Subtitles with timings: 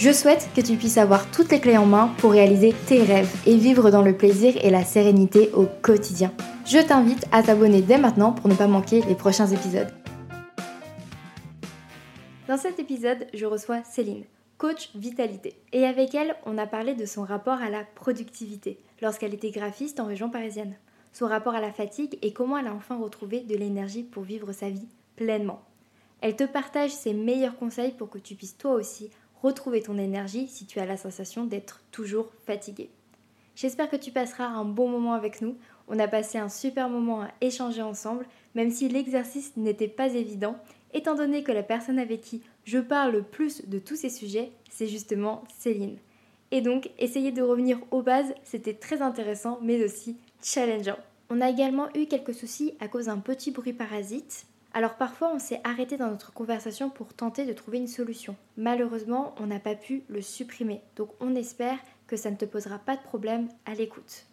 [0.00, 3.30] Je souhaite que tu puisses avoir toutes les clés en main pour réaliser tes rêves
[3.44, 6.32] et vivre dans le plaisir et la sérénité au quotidien.
[6.64, 9.92] Je t'invite à t'abonner dès maintenant pour ne pas manquer les prochains épisodes.
[12.48, 14.24] Dans cet épisode, je reçois Céline,
[14.56, 15.60] coach vitalité.
[15.74, 20.00] Et avec elle, on a parlé de son rapport à la productivité lorsqu'elle était graphiste
[20.00, 20.76] en région parisienne,
[21.12, 24.50] son rapport à la fatigue et comment elle a enfin retrouvé de l'énergie pour vivre
[24.52, 25.60] sa vie pleinement.
[26.22, 29.10] Elle te partage ses meilleurs conseils pour que tu puisses toi aussi
[29.42, 32.90] retrouver ton énergie si tu as la sensation d'être toujours fatigué.
[33.56, 35.56] J'espère que tu passeras un bon moment avec nous.
[35.88, 40.56] On a passé un super moment à échanger ensemble, même si l'exercice n'était pas évident,
[40.94, 44.52] étant donné que la personne avec qui je parle le plus de tous ces sujets,
[44.70, 45.98] c'est justement Céline.
[46.52, 50.98] Et donc, essayer de revenir aux bases, c'était très intéressant, mais aussi challengeant.
[51.28, 55.38] On a également eu quelques soucis à cause d'un petit bruit parasite, alors parfois on
[55.38, 58.36] s'est arrêté dans notre conversation pour tenter de trouver une solution.
[58.56, 62.78] Malheureusement, on n'a pas pu le supprimer, donc on espère que ça ne te posera
[62.78, 64.26] pas de problème à l'écoute.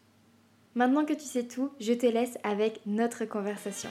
[0.76, 3.90] Maintenant que tu sais tout, je te laisse avec notre conversation.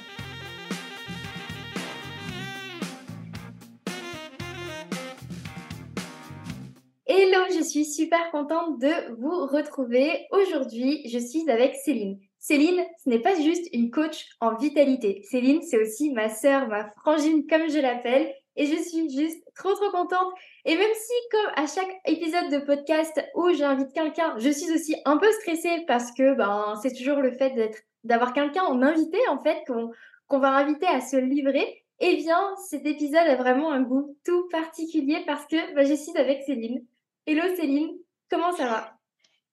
[7.07, 10.27] Hello, je suis super contente de vous retrouver.
[10.31, 12.21] Aujourd'hui, je suis avec Céline.
[12.47, 15.21] Céline, ce n'est pas juste une coach en vitalité.
[15.29, 18.33] Céline, c'est aussi ma sœur, ma frangine, comme je l'appelle.
[18.55, 20.33] Et je suis juste trop, trop contente.
[20.65, 24.95] Et même si, comme à chaque épisode de podcast où j'invite quelqu'un, je suis aussi
[25.05, 29.19] un peu stressée parce que ben, c'est toujours le fait d'être, d'avoir quelqu'un en invité,
[29.29, 31.83] en fait, qu'on, va inviter à se livrer.
[31.99, 36.45] Eh bien, cet épisode a vraiment un goût tout particulier parce que ben, je avec
[36.45, 36.87] Céline.
[37.27, 37.91] Hello Céline,
[38.31, 38.96] comment ça va?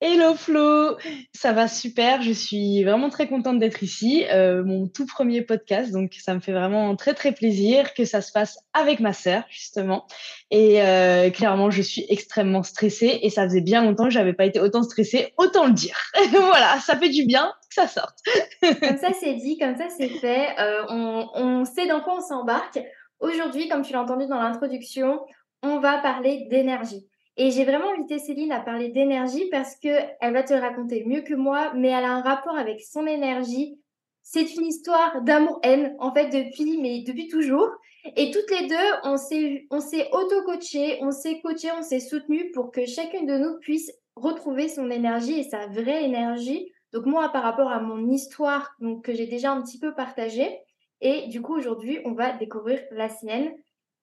[0.05, 0.97] Hello Flo,
[1.33, 2.21] ça va super.
[2.21, 6.41] Je suis vraiment très contente d'être ici, euh, mon tout premier podcast, donc ça me
[6.41, 10.05] fait vraiment très très plaisir que ça se passe avec ma sœur justement.
[10.51, 14.43] Et euh, clairement, je suis extrêmement stressée et ça faisait bien longtemps que j'avais pas
[14.43, 15.97] été autant stressée, autant le dire.
[16.31, 18.17] voilà, ça fait du bien que ça sorte.
[18.61, 20.49] comme ça c'est dit, comme ça c'est fait.
[20.59, 22.77] Euh, on, on sait dans quoi on s'embarque.
[23.21, 25.21] Aujourd'hui, comme tu l'as entendu dans l'introduction,
[25.61, 27.07] on va parler d'énergie.
[27.35, 31.33] Et j'ai vraiment invité Céline à parler d'énergie parce qu'elle va te raconter mieux que
[31.33, 33.79] moi, mais elle a un rapport avec son énergie.
[34.21, 37.69] C'est une histoire d'amour-haine, en fait, depuis, mais depuis toujours.
[38.15, 42.51] Et toutes les deux, on s'est, on s'est auto-coaché, on s'est coaché, on s'est soutenu
[42.51, 46.71] pour que chacune de nous puisse retrouver son énergie et sa vraie énergie.
[46.91, 50.59] Donc moi, par rapport à mon histoire, donc que j'ai déjà un petit peu partagée.
[51.01, 53.51] Et du coup, aujourd'hui, on va découvrir la sienne.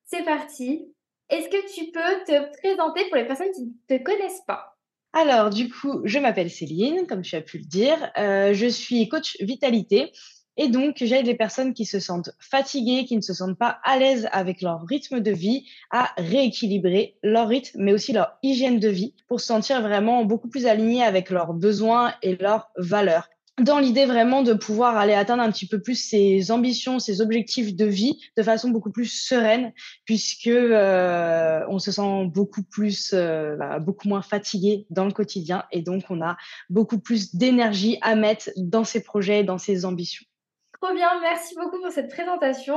[0.05, 0.93] C'est parti.
[1.31, 4.77] Est-ce que tu peux te présenter pour les personnes qui ne te connaissent pas?
[5.13, 8.13] Alors, du coup, je m'appelle Céline, comme tu as pu le dire.
[8.19, 10.13] Euh, je suis coach vitalité.
[10.57, 13.99] Et donc, j'aide les personnes qui se sentent fatiguées, qui ne se sentent pas à
[13.99, 18.89] l'aise avec leur rythme de vie, à rééquilibrer leur rythme, mais aussi leur hygiène de
[18.89, 23.29] vie pour se sentir vraiment beaucoup plus alignés avec leurs besoins et leurs valeurs
[23.59, 27.75] dans l'idée vraiment de pouvoir aller atteindre un petit peu plus ses ambitions, ses objectifs
[27.75, 29.73] de vie de façon beaucoup plus sereine,
[30.05, 35.65] puisque euh, on se sent beaucoup plus, euh, bah, beaucoup moins fatigué dans le quotidien,
[35.73, 36.37] et donc on a
[36.71, 40.25] beaucoup plus d'énergie à mettre dans ses projets, dans ses ambitions.
[40.81, 42.77] Trop bien, merci beaucoup pour cette présentation.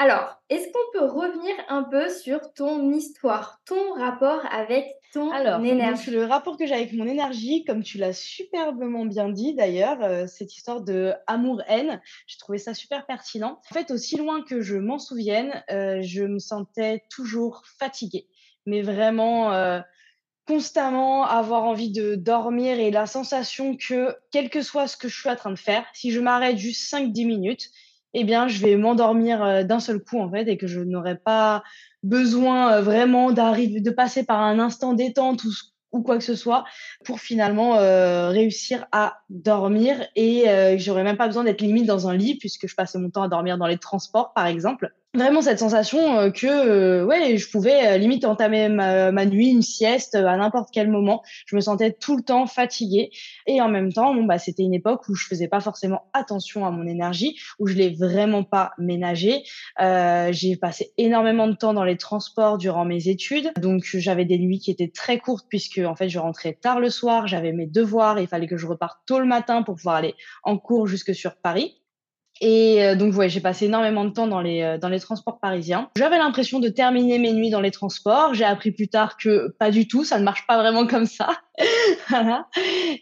[0.00, 5.64] Alors, est-ce qu'on peut revenir un peu sur ton histoire, ton rapport avec ton Alors,
[5.64, 6.12] énergie?
[6.12, 10.28] Le rapport que j'ai avec mon énergie, comme tu l'as superbement bien dit d'ailleurs, euh,
[10.28, 13.60] cette histoire de amour-haine, j'ai trouvé ça super pertinent.
[13.70, 18.28] En fait, aussi loin que je m'en souvienne, euh, je me sentais toujours fatiguée,
[18.66, 19.80] mais vraiment euh,
[20.46, 25.18] constamment avoir envie de dormir et la sensation que, quel que soit ce que je
[25.18, 27.70] suis en train de faire, si je m'arrête juste 5-10 minutes,
[28.14, 31.16] eh bien, je vais m'endormir euh, d'un seul coup, en fait, et que je n'aurai
[31.16, 31.62] pas
[32.02, 35.44] besoin euh, vraiment d'arriver, de passer par un instant détente
[35.92, 36.64] ou, quoi que ce soit
[37.04, 42.08] pour finalement euh, réussir à dormir et euh, j'aurais même pas besoin d'être limite dans
[42.08, 45.40] un lit puisque je passais mon temps à dormir dans les transports par exemple vraiment
[45.40, 49.62] cette sensation euh, que euh, ouais je pouvais euh, limite entamer ma, ma, nuit une
[49.62, 51.22] sieste à n'importe quel moment.
[51.46, 53.10] Je me sentais tout le temps fatiguée.
[53.46, 56.66] Et en même temps bon bah c'était une époque où je faisais pas forcément attention
[56.66, 59.44] à mon énergie où je l'ai vraiment pas ménagé
[59.80, 63.50] euh, j'ai passé énormément de temps dans les transports durant mes études.
[63.58, 66.90] Donc j'avais des nuits qui étaient très courtes puisque en fait je rentrais tard le
[66.90, 70.14] soir j'avais mes devoirs il fallait que je reparte tôt le matin pour pouvoir aller
[70.42, 71.80] en cours jusque sur Paris
[72.40, 75.40] et euh, donc, ouais, j'ai passé énormément de temps dans les, euh, dans les transports
[75.40, 75.90] parisiens.
[75.96, 78.34] J'avais l'impression de terminer mes nuits dans les transports.
[78.34, 81.28] J'ai appris plus tard que pas du tout, ça ne marche pas vraiment comme ça.
[82.08, 82.46] voilà.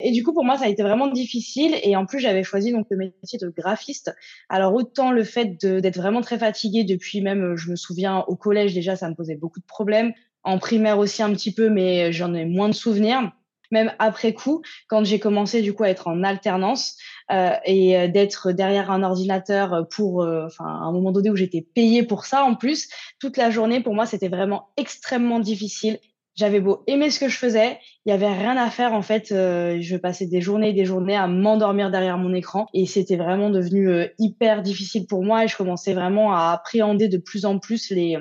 [0.00, 1.74] Et du coup, pour moi, ça a été vraiment difficile.
[1.82, 4.14] Et en plus, j'avais choisi donc le métier de graphiste.
[4.48, 8.74] Alors, autant le fait d'être vraiment très fatiguée depuis même, je me souviens, au collège
[8.74, 10.12] déjà, ça me posait beaucoup de problèmes.
[10.44, 13.32] En primaire aussi un petit peu, mais j'en ai moins de souvenirs
[13.70, 16.96] même après coup, quand j'ai commencé du coup à être en alternance
[17.30, 21.36] euh, et euh, d'être derrière un ordinateur pour, euh, enfin, à un moment donné où
[21.36, 25.98] j'étais payée pour ça en plus, toute la journée pour moi c'était vraiment extrêmement difficile.
[26.36, 29.28] J'avais beau aimer ce que je faisais, il y avait rien à faire en fait.
[29.30, 33.48] je passais des journées et des journées à m'endormir derrière mon écran et c'était vraiment
[33.48, 37.90] devenu hyper difficile pour moi et je commençais vraiment à appréhender de plus en plus
[37.90, 38.18] les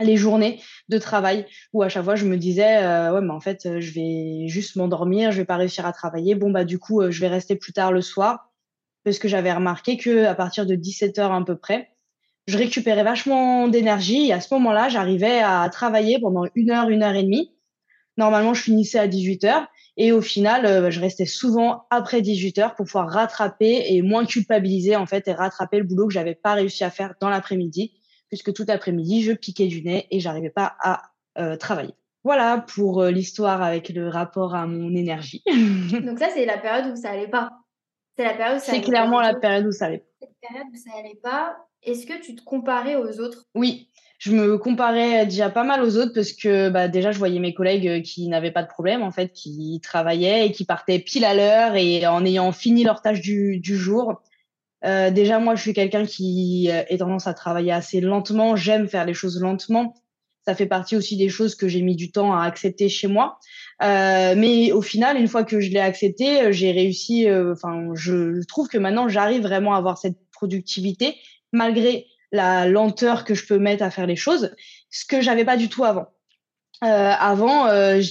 [0.00, 3.40] les journées de travail où à chaque fois je me disais euh, ouais mais en
[3.40, 6.34] fait euh, je vais juste m'endormir je vais pas réussir à travailler.
[6.34, 8.48] Bon bah du coup euh, je vais rester plus tard le soir.
[9.04, 11.90] Parce que j'avais remarqué que à partir de 17 heures à peu près
[12.46, 14.28] je récupérais vachement d'énergie.
[14.28, 17.54] Et à ce moment-là j'arrivais à travailler pendant une heure une heure et demie.
[18.16, 19.66] Normalement je finissais à 18 heures.
[19.96, 24.24] Et au final bah, je restais souvent après 18 heures pour pouvoir rattraper et moins
[24.24, 27.92] culpabiliser en fait et rattraper le boulot que j'avais pas réussi à faire dans l'après-midi
[28.32, 31.92] puisque tout l'après-midi, je piquais du nez et j'arrivais pas à euh, travailler.
[32.24, 35.42] Voilà pour euh, l'histoire avec le rapport à mon énergie.
[36.02, 37.50] Donc ça, c'est la période où ça allait pas.
[38.16, 40.06] C'est la période C'est clairement la période où ça allait pas.
[40.22, 41.56] Cette période où ça allait pas.
[41.82, 43.44] Est-ce que tu te comparais aux autres?
[43.54, 47.38] Oui, je me comparais déjà pas mal aux autres parce que bah, déjà je voyais
[47.38, 51.00] mes collègues euh, qui n'avaient pas de problème en fait, qui travaillaient et qui partaient
[51.00, 54.22] pile à l'heure et en ayant fini leur tâche du, du jour.
[54.84, 58.56] Euh, déjà, moi, je suis quelqu'un qui euh, est tendance à travailler assez lentement.
[58.56, 59.94] J'aime faire les choses lentement.
[60.44, 63.38] Ça fait partie aussi des choses que j'ai mis du temps à accepter chez moi.
[63.82, 67.26] Euh, mais au final, une fois que je l'ai accepté, euh, j'ai réussi.
[67.30, 71.14] Enfin, je trouve que maintenant, j'arrive vraiment à avoir cette productivité
[71.52, 74.54] malgré la lenteur que je peux mettre à faire les choses,
[74.90, 76.06] ce que j'avais pas du tout avant.
[76.82, 77.66] Euh, avant,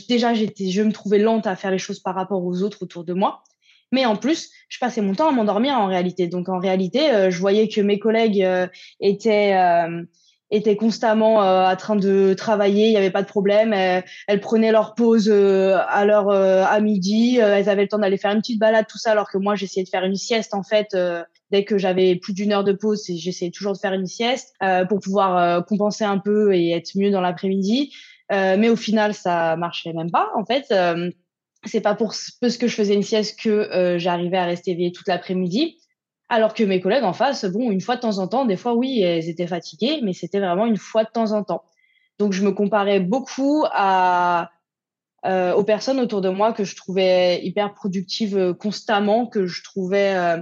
[0.07, 3.03] déjà, j'étais, je me trouvais lente à faire les choses par rapport aux autres autour
[3.03, 3.43] de moi.
[3.91, 6.27] Mais en plus, je passais mon temps à m'endormir en réalité.
[6.27, 8.67] Donc en réalité, euh, je voyais que mes collègues euh,
[9.01, 10.03] étaient euh,
[10.49, 13.71] étaient constamment en train de travailler, il n'y avait pas de problème.
[13.71, 18.41] Elles, prenaient leur pause à l'heure à midi, elles avaient le temps d'aller faire une
[18.41, 20.93] petite balade, tout ça, alors que moi j'essayais de faire une sieste en fait.
[21.51, 24.53] dès que j'avais plus d'une heure de pause, j'essayais toujours de faire une sieste
[24.89, 27.93] pour pouvoir compenser un peu et être mieux dans l'après-midi.
[28.29, 30.65] mais au final, ça marchait même pas en fait
[31.65, 34.91] c'est pas pour ce que je faisais une sieste que euh, j'arrivais à rester éveillée
[34.91, 35.77] toute l'après-midi.
[36.29, 38.73] Alors que mes collègues en face, bon, une fois de temps en temps, des fois
[38.73, 41.63] oui, elles étaient fatiguées, mais c'était vraiment une fois de temps en temps.
[42.19, 44.51] Donc je me comparais beaucoup à
[45.25, 49.63] euh, aux personnes autour de moi que je trouvais hyper productives euh, constamment, que je
[49.63, 50.41] trouvais euh,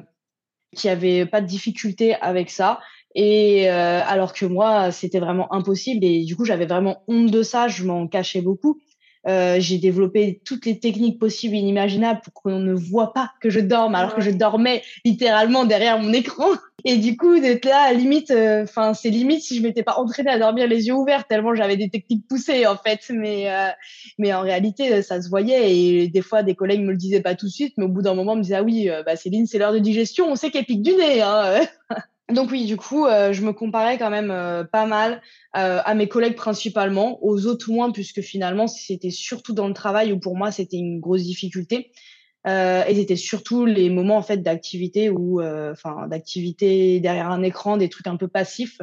[0.76, 2.80] qui avaient pas de difficulté avec ça.
[3.16, 6.06] Et euh, alors que moi, c'était vraiment impossible.
[6.06, 7.68] Et du coup, j'avais vraiment honte de ça.
[7.68, 8.80] Je m'en cachais beaucoup.
[9.28, 13.50] Euh, j'ai développé toutes les techniques possibles et inimaginables pour qu'on ne voit pas que
[13.50, 16.48] je dorme, alors que je dormais littéralement derrière mon écran.
[16.86, 20.32] Et du coup, d'être là, limite, euh, enfin, c'est limite si je m'étais pas entraînée
[20.32, 23.02] à dormir les yeux ouverts, tellement j'avais des techniques poussées en fait.
[23.10, 23.70] Mais, euh,
[24.18, 25.76] mais en réalité, ça se voyait.
[25.76, 28.02] Et des fois, des collègues me le disaient pas tout de suite, mais au bout
[28.02, 30.66] d'un moment, me disait ah oui, bah Céline, c'est l'heure de digestion, on sait qu'elle
[30.66, 31.22] pique du nez.
[31.22, 31.60] Hein.
[32.30, 35.22] Donc oui, du coup, euh, je me comparais quand même euh, pas mal
[35.58, 40.12] euh, à mes collègues principalement, aux autres moins, puisque finalement, c'était surtout dans le travail
[40.14, 41.92] où pour moi, c'était une grosse difficulté.
[42.46, 47.90] et c'était surtout les moments en fait d'activité ou enfin d'activité derrière un écran, des
[47.90, 48.80] trucs un peu passifs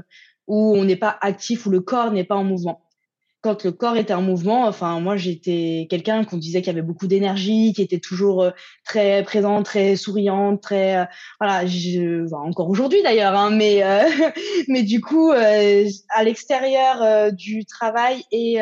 [0.47, 2.86] où on n'est pas actif, où le corps n'est pas en mouvement
[3.47, 7.07] quand le corps était en mouvement, enfin moi j'étais quelqu'un qu'on disait qui avait beaucoup
[7.07, 8.51] d'énergie, qui était toujours euh,
[8.85, 11.05] très présente, très souriante, très euh,
[11.41, 14.03] voilà, je, encore aujourd'hui d'ailleurs, hein, mais euh,
[14.69, 18.59] mais du coup à l'extérieur du travail et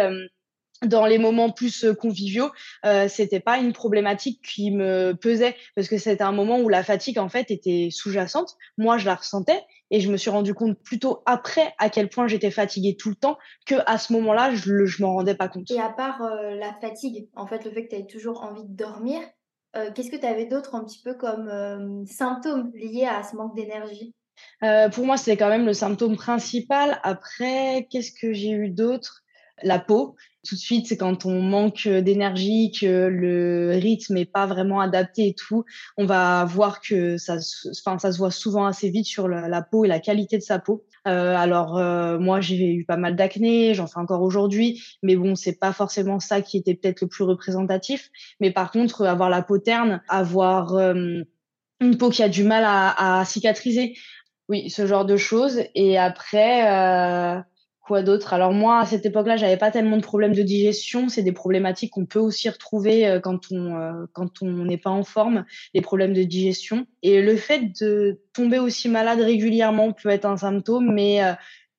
[0.84, 2.50] dans les moments plus conviviaux,
[2.84, 6.82] euh, c'était pas une problématique qui me pesait parce que c'était un moment où la
[6.82, 8.56] fatigue en fait était sous-jacente.
[8.78, 9.60] Moi, je la ressentais
[9.90, 13.16] et je me suis rendu compte plutôt après à quel point j'étais fatiguée tout le
[13.16, 15.70] temps que à ce moment-là, je, je m'en rendais pas compte.
[15.70, 18.74] Et à part la fatigue, en fait, le fait que tu avais toujours envie de
[18.74, 19.20] dormir,
[19.94, 24.14] qu'est-ce que tu avais d'autre un petit peu comme symptômes liés à ce manque d'énergie?
[24.62, 27.00] Euh, pour moi, c'est quand même le symptôme principal.
[27.02, 29.23] Après, qu'est-ce que j'ai eu d'autre?
[29.62, 30.16] La peau.
[30.46, 35.28] Tout de suite, c'est quand on manque d'énergie, que le rythme n'est pas vraiment adapté
[35.28, 35.64] et tout,
[35.96, 37.36] on va voir que ça,
[37.70, 40.58] enfin, ça se voit souvent assez vite sur la, peau et la qualité de sa
[40.58, 40.84] peau.
[41.06, 45.34] Euh, alors euh, moi, j'ai eu pas mal d'acné, j'en fais encore aujourd'hui, mais bon,
[45.34, 48.10] c'est pas forcément ça qui était peut-être le plus représentatif.
[48.40, 50.76] Mais par contre, avoir la peau terne, avoir
[51.80, 53.94] une peau qui a du mal à, à cicatriser,
[54.48, 55.62] oui, ce genre de choses.
[55.74, 57.40] Et après, euh,
[57.84, 61.08] quoi d'autre Alors moi, à cette époque-là, j'avais pas tellement de problèmes de digestion.
[61.08, 64.90] C'est des problématiques qu'on peut aussi retrouver euh, quand on euh, quand on n'est pas
[64.90, 66.86] en forme, les problèmes de digestion.
[67.02, 71.20] Et le fait de tomber aussi malade régulièrement peut être un symptôme, mais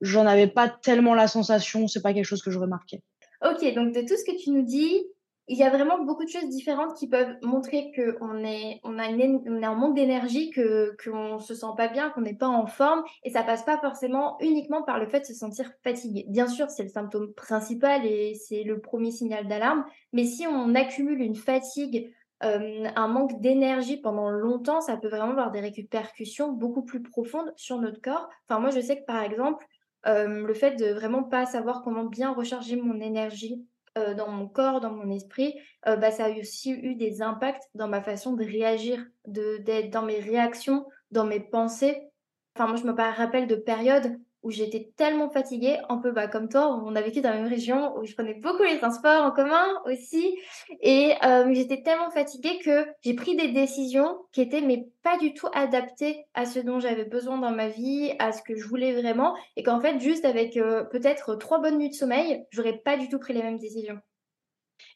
[0.01, 1.87] j'en avais pas tellement la sensation.
[1.87, 3.01] C'est pas quelque chose que je remarquais.
[3.43, 5.03] Ok, donc de tout ce que tu nous dis,
[5.47, 9.07] il y a vraiment beaucoup de choses différentes qui peuvent montrer qu'on est, on a,
[9.07, 13.43] une, manque d'énergie, qu'on se sent pas bien, qu'on n'est pas en forme, et ça
[13.43, 16.25] passe pas forcément uniquement par le fait de se sentir fatigué.
[16.29, 20.73] Bien sûr, c'est le symptôme principal et c'est le premier signal d'alarme, mais si on
[20.73, 22.11] accumule une fatigue,
[22.43, 27.53] euh, un manque d'énergie pendant longtemps, ça peut vraiment avoir des répercussions beaucoup plus profondes
[27.55, 28.29] sur notre corps.
[28.49, 29.65] Enfin, moi, je sais que par exemple,
[30.07, 33.65] euh, le fait de vraiment pas savoir comment bien recharger mon énergie
[33.97, 35.55] euh, dans mon corps, dans mon esprit,
[35.87, 40.03] euh, bah, ça a aussi eu des impacts dans ma façon de réagir, d'être dans
[40.03, 42.09] mes réactions, dans mes pensées.
[42.55, 46.47] Enfin, moi, je me rappelle de périodes où j'étais tellement fatiguée, un peu bah, comme
[46.47, 49.31] toi, on a vécu dans la même région où je prenais beaucoup les transports en
[49.31, 50.37] commun aussi.
[50.81, 55.33] Et euh, j'étais tellement fatiguée que j'ai pris des décisions qui étaient mais pas du
[55.33, 58.93] tout adaptées à ce dont j'avais besoin dans ma vie, à ce que je voulais
[58.93, 59.35] vraiment.
[59.57, 63.09] Et qu'en fait, juste avec euh, peut-être trois bonnes nuits de sommeil, j'aurais pas du
[63.09, 63.99] tout pris les mêmes décisions.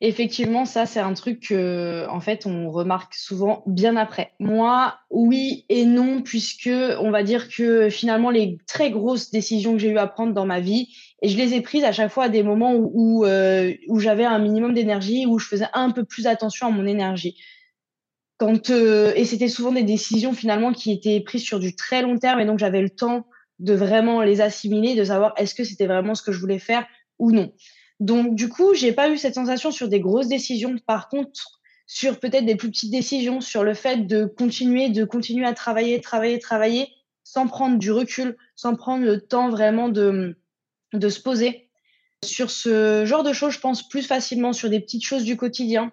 [0.02, 4.32] Effectivement, ça, c'est un truc que, en fait, on remarque souvent bien après.
[4.40, 9.80] Moi, oui et non, puisque on va dire que finalement, les très grosses décisions que
[9.80, 10.88] j'ai eu à prendre dans ma vie,
[11.22, 14.24] et je les ai prises à chaque fois à des moments où, où, euh, j'avais
[14.24, 17.36] un minimum d'énergie, où je faisais un peu plus attention à mon énergie.
[18.38, 22.18] Quand, euh, et c'était souvent des décisions finalement qui étaient prises sur du très long
[22.18, 23.26] terme, et donc j'avais le temps
[23.60, 26.88] de vraiment les assimiler, de savoir est-ce que c'était vraiment ce que je voulais faire
[27.18, 27.52] ou non.
[28.00, 30.76] Donc, du coup, j'ai pas eu cette sensation sur des grosses décisions.
[30.86, 35.46] Par contre, sur peut-être des plus petites décisions, sur le fait de continuer, de continuer
[35.46, 36.88] à travailler, travailler, travailler,
[37.24, 40.38] sans prendre du recul, sans prendre le temps vraiment de,
[40.94, 41.70] de se poser.
[42.24, 45.92] Sur ce genre de choses, je pense plus facilement sur des petites choses du quotidien,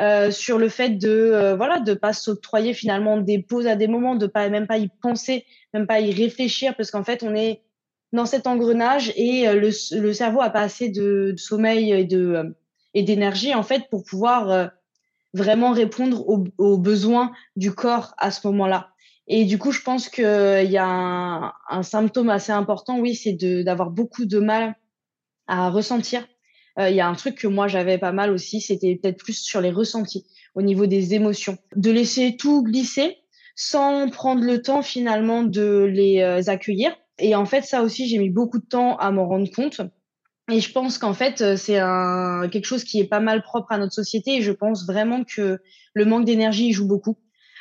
[0.00, 3.88] euh, sur le fait de euh, voilà de pas s'octroyer finalement des pauses à des
[3.88, 7.34] moments, de pas même pas y penser, même pas y réfléchir, parce qu'en fait on
[7.34, 7.62] est
[8.12, 12.34] dans cet engrenage et euh, le, le cerveau a pas assez de, sommeil et de
[12.34, 12.44] euh,
[12.92, 14.66] et d'énergie en fait pour pouvoir euh,
[15.32, 18.90] vraiment répondre aux, aux, besoins du corps à ce moment-là.
[19.28, 23.34] Et du coup, je pense qu'il y a un, un, symptôme assez important, oui, c'est
[23.62, 24.74] d'avoir beaucoup de mal
[25.46, 26.26] à ressentir.
[26.78, 29.60] Il y a un truc que moi j'avais pas mal aussi, c'était peut-être plus sur
[29.60, 30.26] les ressentis,
[30.56, 31.58] au niveau des émotions.
[31.76, 33.18] De laisser tout glisser
[33.54, 38.30] sans prendre le temps finalement de les accueillir et en fait, ça aussi, j'ai mis
[38.30, 39.80] beaucoup de temps à m'en rendre compte.
[40.50, 41.80] Et je pense qu'en fait, euh, c'est
[42.50, 44.36] quelque chose qui est pas mal propre à notre société.
[44.36, 45.60] Et je pense vraiment que
[45.94, 47.16] le manque d'énergie joue beaucoup.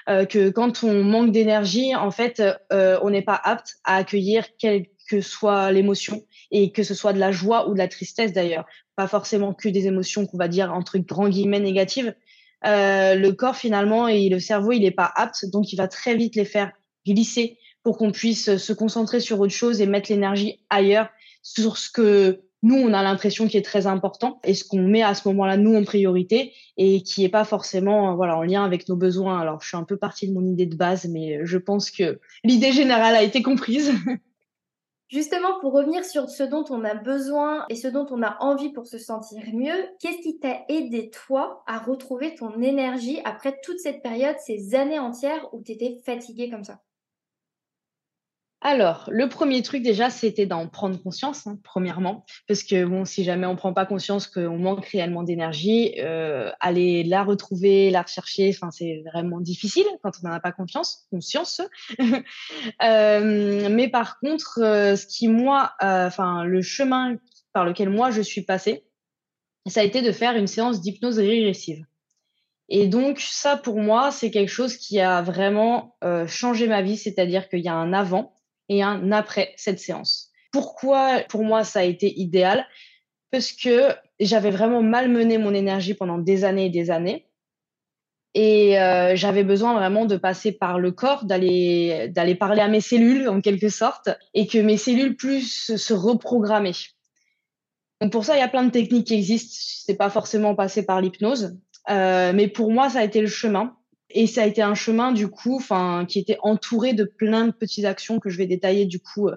[0.08, 2.42] Euh, que quand on manque d'énergie, en fait,
[2.74, 7.14] euh, on n'est pas apte à accueillir quelle que soit l'émotion et que ce soit
[7.14, 8.66] de la joie ou de la tristesse d'ailleurs.
[8.96, 12.16] Pas forcément que des émotions qu'on va dire entre grands guillemets négatives.
[12.64, 16.36] Le corps finalement et le cerveau, il n'est pas apte, donc il va très vite
[16.36, 16.72] les faire
[17.06, 21.10] glisser pour qu'on puisse se concentrer sur autre chose et mettre l'énergie ailleurs,
[21.42, 25.02] sur ce que nous, on a l'impression qui est très important et ce qu'on met
[25.02, 28.90] à ce moment-là, nous, en priorité et qui n'est pas forcément voilà, en lien avec
[28.90, 29.40] nos besoins.
[29.40, 32.20] Alors, je suis un peu partie de mon idée de base, mais je pense que
[32.44, 33.92] l'idée générale a été comprise.
[35.08, 38.72] Justement, pour revenir sur ce dont on a besoin et ce dont on a envie
[38.72, 43.80] pour se sentir mieux, qu'est-ce qui t'a aidé, toi, à retrouver ton énergie après toute
[43.80, 46.80] cette période, ces années entières où tu étais fatiguée comme ça?
[48.62, 53.24] Alors, le premier truc déjà, c'était d'en prendre conscience, hein, premièrement, parce que bon, si
[53.24, 58.54] jamais on prend pas conscience qu'on manque réellement d'énergie, euh, aller la retrouver, la rechercher,
[58.72, 61.62] c'est vraiment difficile quand on n'en a pas confiance, conscience.
[62.84, 67.16] euh, mais par contre, euh, ce qui moi, enfin, le chemin
[67.54, 68.84] par lequel moi je suis passée,
[69.68, 71.86] ça a été de faire une séance d'hypnose régressive.
[72.68, 75.96] Et donc ça, pour moi, c'est quelque chose qui a vraiment
[76.28, 78.36] changé ma vie, c'est-à-dire qu'il y a un avant
[78.70, 80.32] et un après cette séance.
[80.52, 82.66] Pourquoi pour moi ça a été idéal?
[83.32, 87.26] Parce que j'avais vraiment malmené mon énergie pendant des années et des années.
[88.36, 88.76] Et
[89.16, 93.70] j'avais besoin vraiment de passer par le corps, d'aller parler à mes cellules en quelque
[93.70, 96.74] sorte, et que mes cellules puissent se reprogrammer.
[98.02, 99.56] Donc pour ça, il y a plein de techniques qui existent.
[99.86, 101.58] C'est pas forcément passé par l'hypnose,
[101.88, 103.76] mais pour moi, ça a été le chemin.
[104.12, 105.62] Et ça a été un chemin du coup,
[106.08, 109.30] qui était entouré de plein de petites actions que je vais détailler du coup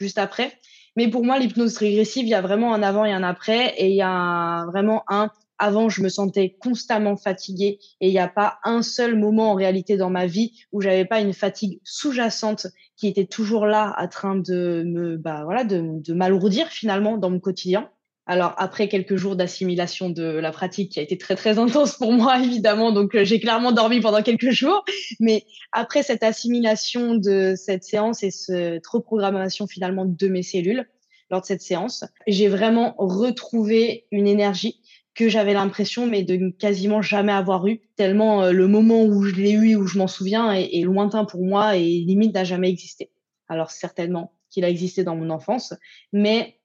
[0.00, 0.52] juste après.
[0.96, 3.88] Mais pour moi, l'hypnose régressive, il y a vraiment un avant et un après, et
[3.88, 8.28] il y a vraiment un avant, je me sentais constamment fatiguée et il n'y a
[8.28, 12.68] pas un seul moment en réalité dans ma vie où j'avais pas une fatigue sous-jacente
[12.96, 17.30] qui était toujours là, à train de me, bah voilà, de, de m'alourdir finalement dans
[17.30, 17.90] mon quotidien.
[18.30, 22.12] Alors après quelques jours d'assimilation de la pratique qui a été très très intense pour
[22.12, 24.84] moi évidemment, donc euh, j'ai clairement dormi pendant quelques jours,
[25.18, 30.86] mais après cette assimilation de cette séance et cette reprogrammation finalement de mes cellules
[31.30, 34.82] lors de cette séance, j'ai vraiment retrouvé une énergie
[35.14, 39.36] que j'avais l'impression mais de quasiment jamais avoir eu tellement euh, le moment où je
[39.36, 43.10] l'ai eu où je m'en souviens est, lointain pour moi et limite n'a jamais existé.
[43.48, 45.72] Alors certainement qu'il a existé dans mon enfance,
[46.12, 46.57] mais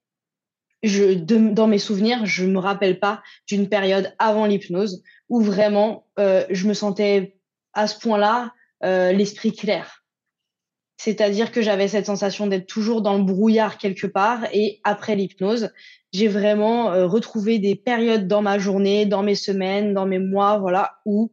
[0.84, 6.44] je, dans mes souvenirs, je me rappelle pas d'une période avant l'hypnose où vraiment euh,
[6.50, 7.38] je me sentais
[7.72, 8.52] à ce point-là
[8.84, 10.04] euh, l'esprit clair.
[10.98, 15.70] C'est-à-dire que j'avais cette sensation d'être toujours dans le brouillard quelque part et après l'hypnose,
[16.12, 20.58] j'ai vraiment euh, retrouvé des périodes dans ma journée, dans mes semaines, dans mes mois,
[20.58, 21.32] voilà, où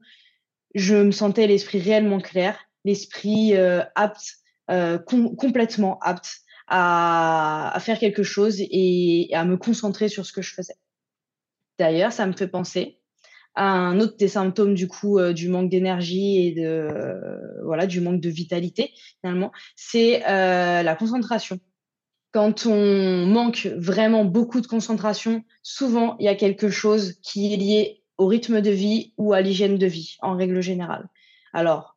[0.73, 3.53] je me sentais l'esprit réellement clair, l'esprit
[3.95, 4.37] apte,
[5.37, 6.41] complètement apte
[6.73, 10.75] à, faire quelque chose et, à me concentrer sur ce que je faisais.
[11.77, 12.97] D'ailleurs, ça me fait penser
[13.53, 17.85] à un autre des symptômes du coup euh, du manque d'énergie et de euh, voilà
[17.85, 21.59] du manque de vitalité finalement, c'est euh, la concentration.
[22.31, 27.57] Quand on manque vraiment beaucoup de concentration, souvent il y a quelque chose qui est
[27.57, 31.09] lié au rythme de vie ou à l'hygiène de vie en règle générale.
[31.51, 31.90] Alors,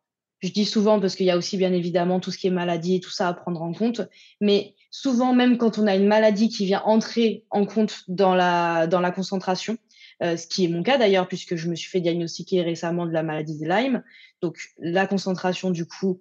[0.45, 2.97] je dis souvent parce qu'il y a aussi bien évidemment tout ce qui est maladie
[2.97, 4.03] et tout ça à prendre en compte,
[4.41, 8.87] mais souvent même quand on a une maladie qui vient entrer en compte dans la,
[8.87, 9.79] dans la concentration,
[10.23, 13.13] euh, ce qui est mon cas d'ailleurs puisque je me suis fait diagnostiquer récemment de
[13.13, 14.03] la maladie de Lyme,
[14.43, 16.21] donc la concentration du coup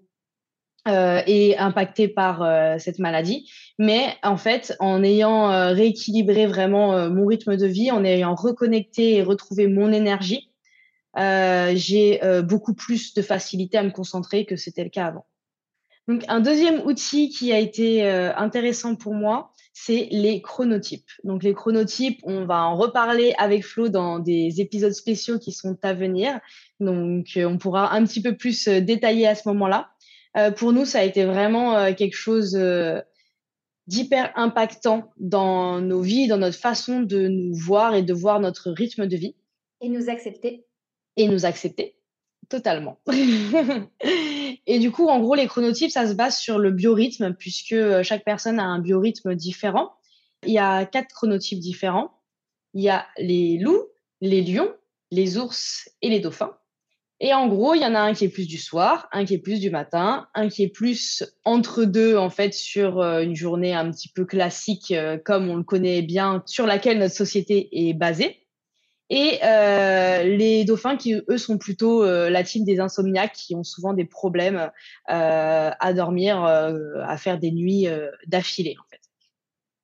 [0.88, 7.26] euh, est impactée par euh, cette maladie, mais en fait en ayant rééquilibré vraiment mon
[7.26, 10.53] rythme de vie, en ayant reconnecté et retrouvé mon énergie,
[11.18, 15.26] euh, j'ai euh, beaucoup plus de facilité à me concentrer que c'était le cas avant.
[16.08, 21.10] Donc, un deuxième outil qui a été euh, intéressant pour moi, c'est les chronotypes.
[21.24, 25.78] Donc, les chronotypes, on va en reparler avec Flo dans des épisodes spéciaux qui sont
[25.82, 26.40] à venir.
[26.80, 29.92] Donc, on pourra un petit peu plus détailler à ce moment-là.
[30.58, 32.56] pour nous, ça a été vraiment quelque chose
[33.88, 38.72] d'hyper impactant dans nos vies, dans notre façon de nous voir et de voir notre
[38.72, 39.36] rythme de vie.
[39.82, 40.66] Et nous accepter
[41.18, 41.96] et nous accepter
[42.50, 43.00] totalement.
[44.68, 48.04] et du coup, en gros, les chronotypes, ça se base sur le biorhythme, puisque euh,
[48.04, 49.94] chaque personne a un biorhythme différent.
[50.46, 52.12] Il y a quatre chronotypes différents.
[52.74, 53.84] Il y a les loups,
[54.22, 54.72] les lions,
[55.12, 56.58] les ours et les dauphins.
[57.20, 59.36] Et en gros, il y en a un qui est plus du soir, un qui
[59.36, 63.36] est plus du matin, un qui est plus entre deux, en fait, sur euh, une
[63.36, 67.70] journée un petit peu classique, euh, comme on le connaît bien, sur laquelle notre société
[67.72, 68.43] est basée.
[69.16, 73.64] Et euh, les dauphins qui, eux, sont plutôt euh, la team des insomniaques qui ont
[73.64, 74.72] souvent des problèmes
[75.12, 77.86] euh, à dormir, à faire des nuits
[78.26, 79.02] d'affilée, en fait.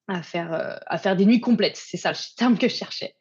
[0.08, 1.78] À faire, à faire des nuits complètes.
[1.78, 3.13] C'est ça le terme que je cherchais.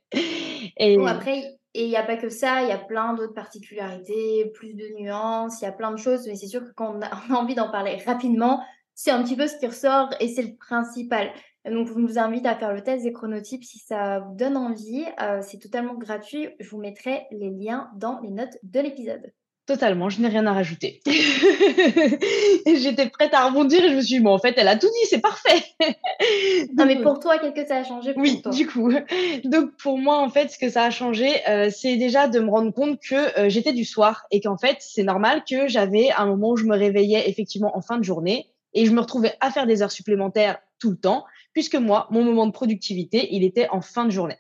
[0.81, 4.51] Bon, après, et il n'y a pas que ça, il y a plein d'autres particularités,
[4.55, 7.03] plus de nuances, il y a plein de choses, mais c'est sûr que quand on
[7.03, 8.63] a envie d'en parler rapidement,
[8.95, 11.31] c'est un petit peu ce qui ressort et c'est le principal.
[11.71, 15.05] Donc, je vous invite à faire le test des chronotypes si ça vous donne envie.
[15.23, 16.49] Euh, c'est totalement gratuit.
[16.61, 19.33] Je vous mettrai les liens dans les notes de l'épisode.
[19.69, 21.03] Totalement, je n'ai rien à rajouter.
[22.67, 24.87] J'étais prête à rebondir et je me suis dit, bon, en fait, elle a tout
[24.87, 25.63] dit, c'est parfait.
[26.75, 28.91] non, mais pour toi, qu'est-ce que ça a changé pour Oui, du coup.
[29.45, 32.49] Donc, pour moi, en fait, ce que ça a changé, euh, c'est déjà de me
[32.49, 36.25] rendre compte que euh, j'étais du soir et qu'en fait, c'est normal que j'avais un
[36.25, 39.51] moment où je me réveillais effectivement en fin de journée et je me retrouvais à
[39.51, 41.25] faire des heures supplémentaires tout le temps
[41.59, 44.37] puisque moi, mon moment de productivité, il était en fin de journée.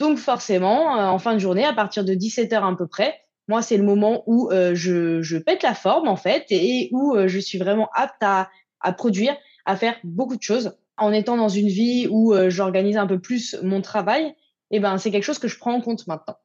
[0.00, 3.20] Donc forcément, euh, en fin de journée, à partir de 17 heures à peu près,
[3.46, 7.28] moi, c'est le moment où euh, je, pète la forme, en fait, et où euh,
[7.28, 8.50] je suis vraiment apte à,
[8.94, 10.76] produire, à faire beaucoup de choses.
[10.96, 14.34] En étant dans une vie où j'organise un peu plus mon travail,
[14.72, 16.36] eh ben, c'est quelque chose que je prends en compte maintenant.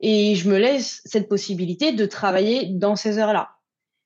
[0.00, 3.52] Et je me laisse cette possibilité de travailler dans ces heures-là.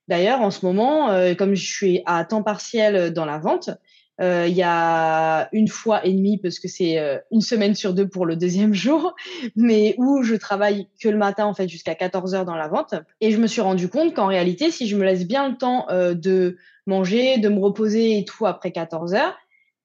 [0.07, 3.71] D'ailleurs, en ce moment, comme je suis à temps partiel dans la vente,
[4.21, 7.95] euh, il y a une fois et demie parce que c'est euh, une semaine sur
[7.95, 9.15] deux pour le deuxième jour,
[9.57, 12.95] mais où je travaille que le matin en fait jusqu'à 14 heures dans la vente.
[13.21, 15.87] Et je me suis rendu compte qu'en réalité, si je me laisse bien le temps
[15.91, 19.37] euh, de manger, de me reposer et tout après 14 heures,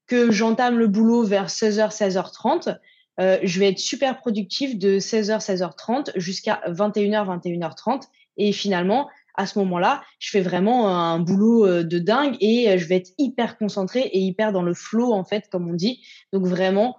[0.06, 2.78] que j'entame le boulot vers 16h, 16h30,
[3.18, 8.04] je vais être super productif de 16h, 16h30 jusqu'à 21h, 21h30.
[8.38, 9.08] Et finalement,
[9.38, 12.96] à ce moment-là, je fais vraiment un boulot euh, de dingue et euh, je vais
[12.96, 16.02] être hyper concentrée et hyper dans le flow, en fait, comme on dit.
[16.32, 16.96] Donc vraiment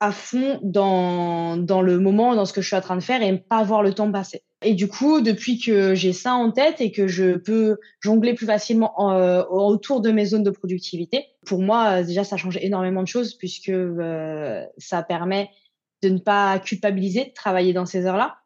[0.00, 3.20] à fond dans, dans le moment, dans ce que je suis en train de faire
[3.20, 4.44] et pas avoir le temps passer.
[4.62, 8.46] Et du coup, depuis que j'ai ça en tête et que je peux jongler plus
[8.46, 13.08] facilement euh, autour de mes zones de productivité, pour moi, déjà, ça change énormément de
[13.08, 13.72] choses puisque
[14.78, 15.50] ça permet
[16.02, 18.38] de ne pas culpabiliser de travailler dans ces heures-là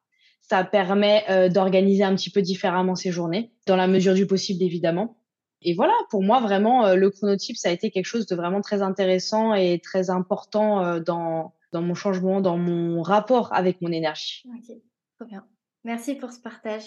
[0.42, 4.62] ça permet euh, d'organiser un petit peu différemment ses journées, dans la mesure du possible
[4.62, 5.16] évidemment.
[5.62, 8.60] Et voilà, pour moi, vraiment, euh, le chronotype, ça a été quelque chose de vraiment
[8.60, 13.92] très intéressant et très important euh, dans, dans mon changement, dans mon rapport avec mon
[13.92, 14.42] énergie.
[14.48, 14.76] Ok,
[15.18, 15.44] trop bien.
[15.84, 16.84] Merci pour ce partage.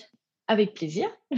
[0.48, 1.08] Avec plaisir.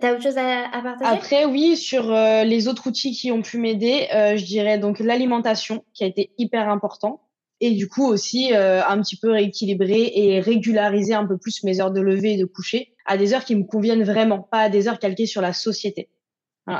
[0.00, 1.10] T'as autre chose à, à, partager?
[1.10, 6.02] Après, oui, sur les autres outils qui ont pu m'aider, je dirais donc l'alimentation qui
[6.02, 7.20] a été hyper important
[7.60, 11.80] et du coup aussi euh, un petit peu rééquilibrer et régulariser un peu plus mes
[11.80, 14.68] heures de lever et de coucher à des heures qui me conviennent vraiment, pas à
[14.68, 16.08] des heures calquées sur la société.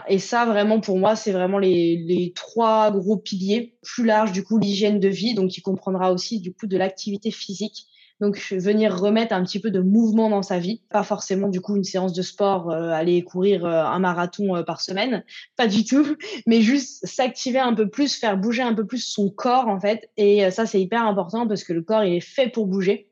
[0.09, 3.79] Et ça, vraiment, pour moi, c'est vraiment les, les trois gros piliers.
[3.83, 7.31] Plus large, du coup, l'hygiène de vie, donc qui comprendra aussi, du coup, de l'activité
[7.31, 7.87] physique
[8.21, 11.77] donc venir remettre un petit peu de mouvement dans sa vie, pas forcément du coup
[11.77, 15.25] une séance de sport, euh, aller courir euh, un marathon euh, par semaine,
[15.57, 19.31] pas du tout, mais juste s'activer un peu plus, faire bouger un peu plus son
[19.31, 20.11] corps en fait.
[20.17, 23.11] Et ça c'est hyper important parce que le corps il est fait pour bouger.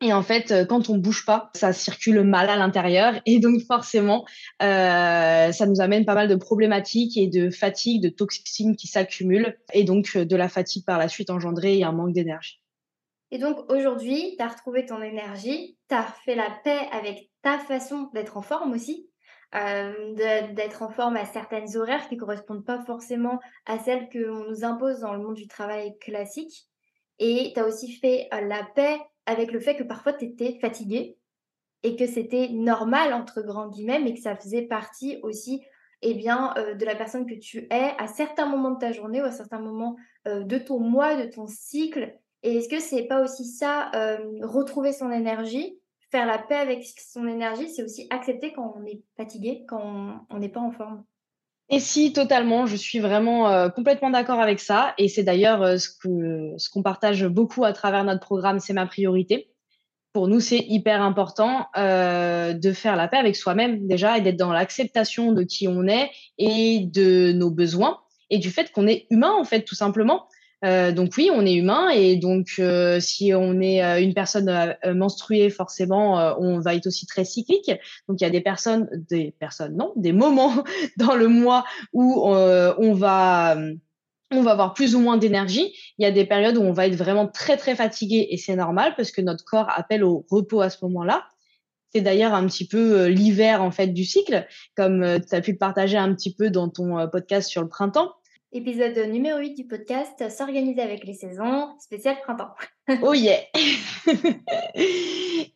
[0.00, 4.26] Et en fait, quand on bouge pas, ça circule mal à l'intérieur et donc forcément,
[4.62, 9.56] euh, ça nous amène pas mal de problématiques et de fatigue, de toxines qui s'accumulent
[9.72, 12.63] et donc de la fatigue par la suite engendrée et un manque d'énergie.
[13.34, 17.58] Et donc aujourd'hui, tu as retrouvé ton énergie, tu as fait la paix avec ta
[17.58, 19.10] façon d'être en forme aussi,
[19.56, 20.14] euh,
[20.52, 24.64] d'être en forme à certaines horaires qui ne correspondent pas forcément à celles qu'on nous
[24.64, 26.68] impose dans le monde du travail classique.
[27.18, 30.60] Et tu as aussi fait euh, la paix avec le fait que parfois tu étais
[30.60, 31.18] fatigué
[31.82, 35.60] et que c'était normal, entre grands guillemets, mais que ça faisait partie aussi
[36.02, 39.20] eh bien, euh, de la personne que tu es à certains moments de ta journée
[39.20, 43.22] ou à certains moments de ton mois, de ton cycle, et est-ce que c'est pas
[43.22, 45.78] aussi ça, euh, retrouver son énergie,
[46.10, 50.38] faire la paix avec son énergie, c'est aussi accepter quand on est fatigué, quand on
[50.38, 51.02] n'est pas en forme?
[51.70, 54.92] Et si, totalement, je suis vraiment euh, complètement d'accord avec ça.
[54.98, 58.74] Et c'est d'ailleurs euh, ce qu'on ce qu'on partage beaucoup à travers notre programme, c'est
[58.74, 59.50] ma priorité.
[60.12, 64.52] Pour nous, c'est hyper important de faire la paix avec soi-même déjà et d'être dans
[64.52, 67.98] l'acceptation de qui on est et de nos besoins
[68.30, 70.28] et du fait qu'on est humain, en fait, tout simplement.
[70.64, 74.74] Euh, donc oui, on est humain et donc euh, si on est euh, une personne
[74.94, 77.70] menstruée, forcément, on va être aussi très cyclique.
[78.08, 80.64] Donc il y a des personnes, des personnes, non, des moments
[80.96, 83.56] dans le mois où on va
[84.30, 85.72] on va avoir plus ou moins d'énergie.
[85.98, 88.56] Il y a des périodes où on va être vraiment très très fatigué et c'est
[88.56, 91.24] normal parce que notre corps appelle au repos à ce moment-là.
[91.94, 94.46] C'est d'ailleurs un petit peu l'hiver en fait du cycle,
[94.76, 98.10] comme tu as pu le partager un petit peu dans ton podcast sur le printemps
[98.54, 102.54] épisode numéro 8 du podcast S'organiser avec les saisons, spécial printemps.
[103.02, 103.40] oh yeah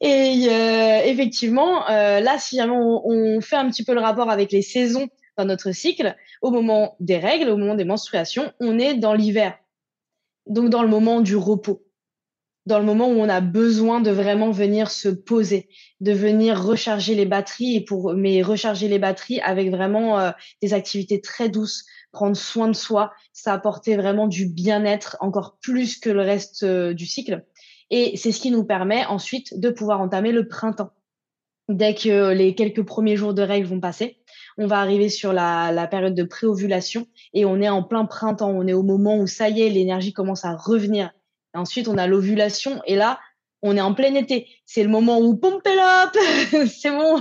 [0.01, 4.51] Et euh, effectivement, euh, là, si jamais on, fait un petit peu le rapport avec
[4.51, 5.07] les saisons
[5.37, 9.57] dans notre cycle, au moment des règles, au moment des menstruations, on est dans l'hiver.
[10.47, 11.85] Donc dans le moment du repos
[12.69, 17.15] dans le moment où on a besoin de vraiment venir se poser, de venir recharger
[17.15, 20.31] les batteries et pour mais recharger les batteries avec vraiment euh,
[20.61, 25.99] des activités très douces, prendre soin de soi, ça apporter vraiment du bien-être encore plus
[25.99, 27.45] que le reste euh, du cycle.
[27.91, 30.93] Et c'est ce qui nous permet ensuite de pouvoir entamer le printemps.
[31.69, 34.19] Dès que les quelques premiers jours de règles vont passer,
[34.57, 38.51] on va arriver sur la, période de préovulation et on est en plein printemps.
[38.51, 41.11] On est au moment où ça y est, l'énergie commence à revenir.
[41.55, 43.19] ensuite, on a l'ovulation et là,
[43.63, 44.49] on est en plein été.
[44.65, 45.63] C'est le moment où pompe
[46.67, 47.21] c'est bon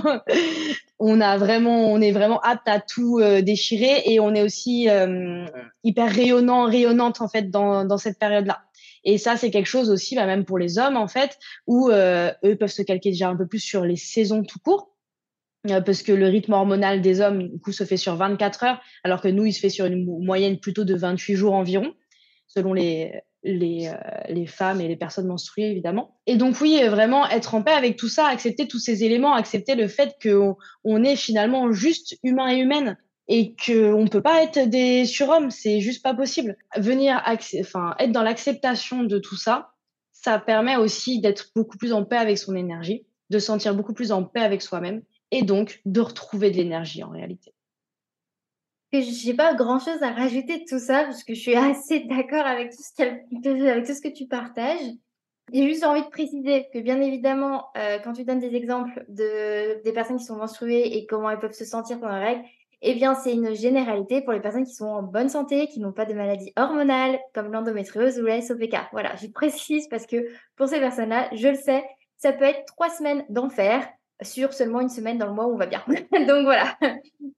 [0.98, 4.88] on a vraiment, on est vraiment apte à tout euh, déchirer et on est aussi
[4.88, 5.46] euh,
[5.84, 8.62] hyper rayonnant, rayonnante en fait dans, cette période-là.
[9.04, 12.32] Et ça, c'est quelque chose aussi, bah, même pour les hommes en fait, où euh,
[12.44, 14.94] eux peuvent se calquer déjà un peu plus sur les saisons tout court,
[15.64, 19.20] parce que le rythme hormonal des hommes du coup se fait sur 24 heures, alors
[19.20, 21.94] que nous, il se fait sur une moyenne plutôt de 28 jours environ,
[22.48, 23.94] selon les les, euh,
[24.28, 26.18] les femmes et les personnes menstruées, évidemment.
[26.26, 29.74] Et donc oui, vraiment être en paix avec tout ça, accepter tous ces éléments, accepter
[29.74, 32.96] le fait qu'on on est finalement juste humain et humaine
[33.28, 36.56] et qu'on ne peut pas être des surhommes, c'est juste pas possible.
[36.76, 37.22] Venir
[37.60, 39.72] enfin, être dans l'acceptation de tout ça,
[40.12, 44.12] ça permet aussi d'être beaucoup plus en paix avec son énergie, de sentir beaucoup plus
[44.12, 47.52] en paix avec soi-même et donc de retrouver de l'énergie en réalité.
[48.92, 52.46] J'ai pas grand chose à rajouter de tout ça parce que je suis assez d'accord
[52.46, 54.80] avec tout ce avec tout ce que tu partages.
[55.52, 59.82] J'ai juste envie de préciser que bien évidemment, euh, quand tu donnes des exemples de
[59.82, 62.44] des personnes qui sont menstruées et comment elles peuvent se sentir pendant la règle,
[62.80, 65.92] eh bien, c'est une généralité pour les personnes qui sont en bonne santé, qui n'ont
[65.92, 68.76] pas de maladies hormonales comme l'endométriose ou la SOPK.
[68.92, 71.84] Voilà, je précise parce que pour ces personnes-là, je le sais,
[72.16, 73.86] ça peut être trois semaines d'enfer
[74.22, 75.84] sur seulement une semaine dans le mois où on va bien.
[76.12, 76.76] Donc voilà,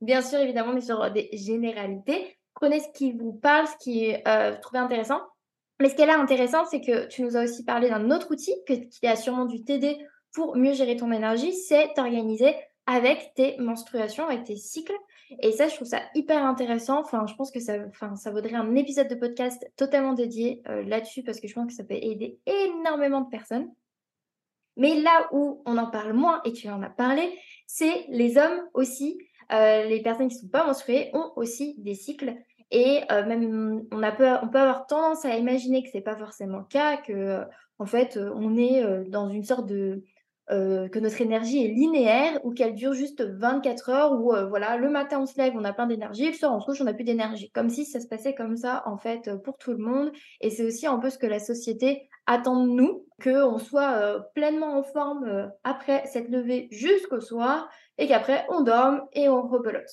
[0.00, 2.36] bien sûr, évidemment, mais sur des généralités.
[2.54, 5.20] Prenez ce qui vous parle, ce qui euh, vous trouvez intéressant.
[5.80, 8.30] Mais ce qui est là intéressant, c'est que tu nous as aussi parlé d'un autre
[8.30, 9.98] outil qui a sûrement dû t'aider
[10.32, 12.54] pour mieux gérer ton énergie, c'est t'organiser
[12.86, 14.96] avec tes menstruations, avec tes cycles.
[15.40, 17.00] Et ça, je trouve ça hyper intéressant.
[17.00, 20.82] Enfin, je pense que ça, enfin, ça vaudrait un épisode de podcast totalement dédié euh,
[20.82, 23.70] là-dessus parce que je pense que ça peut aider énormément de personnes.
[24.80, 28.62] Mais là où on en parle moins, et tu en as parlé, c'est les hommes
[28.74, 29.18] aussi.
[29.52, 32.34] Euh, les personnes qui ne sont pas menstruées ont aussi des cycles.
[32.72, 34.12] Et euh, même, on, a
[34.42, 37.42] on peut avoir tendance à imaginer que ce n'est pas forcément le cas, que
[37.78, 40.02] en fait, on est dans une sorte de,
[40.50, 44.76] euh, que notre énergie est linéaire ou qu'elle dure juste 24 heures où euh, voilà
[44.76, 46.84] le matin on se lève on a plein d'énergie le soir on se couche on
[46.84, 47.50] n'a plus d'énergie.
[47.52, 50.10] Comme si ça se passait comme ça en fait euh, pour tout le monde.
[50.40, 54.78] Et c'est aussi un peu ce que la société attend de nous qu'on soit pleinement
[54.78, 59.90] en forme après cette levée jusqu'au soir et qu'après on dorme et on rebelote.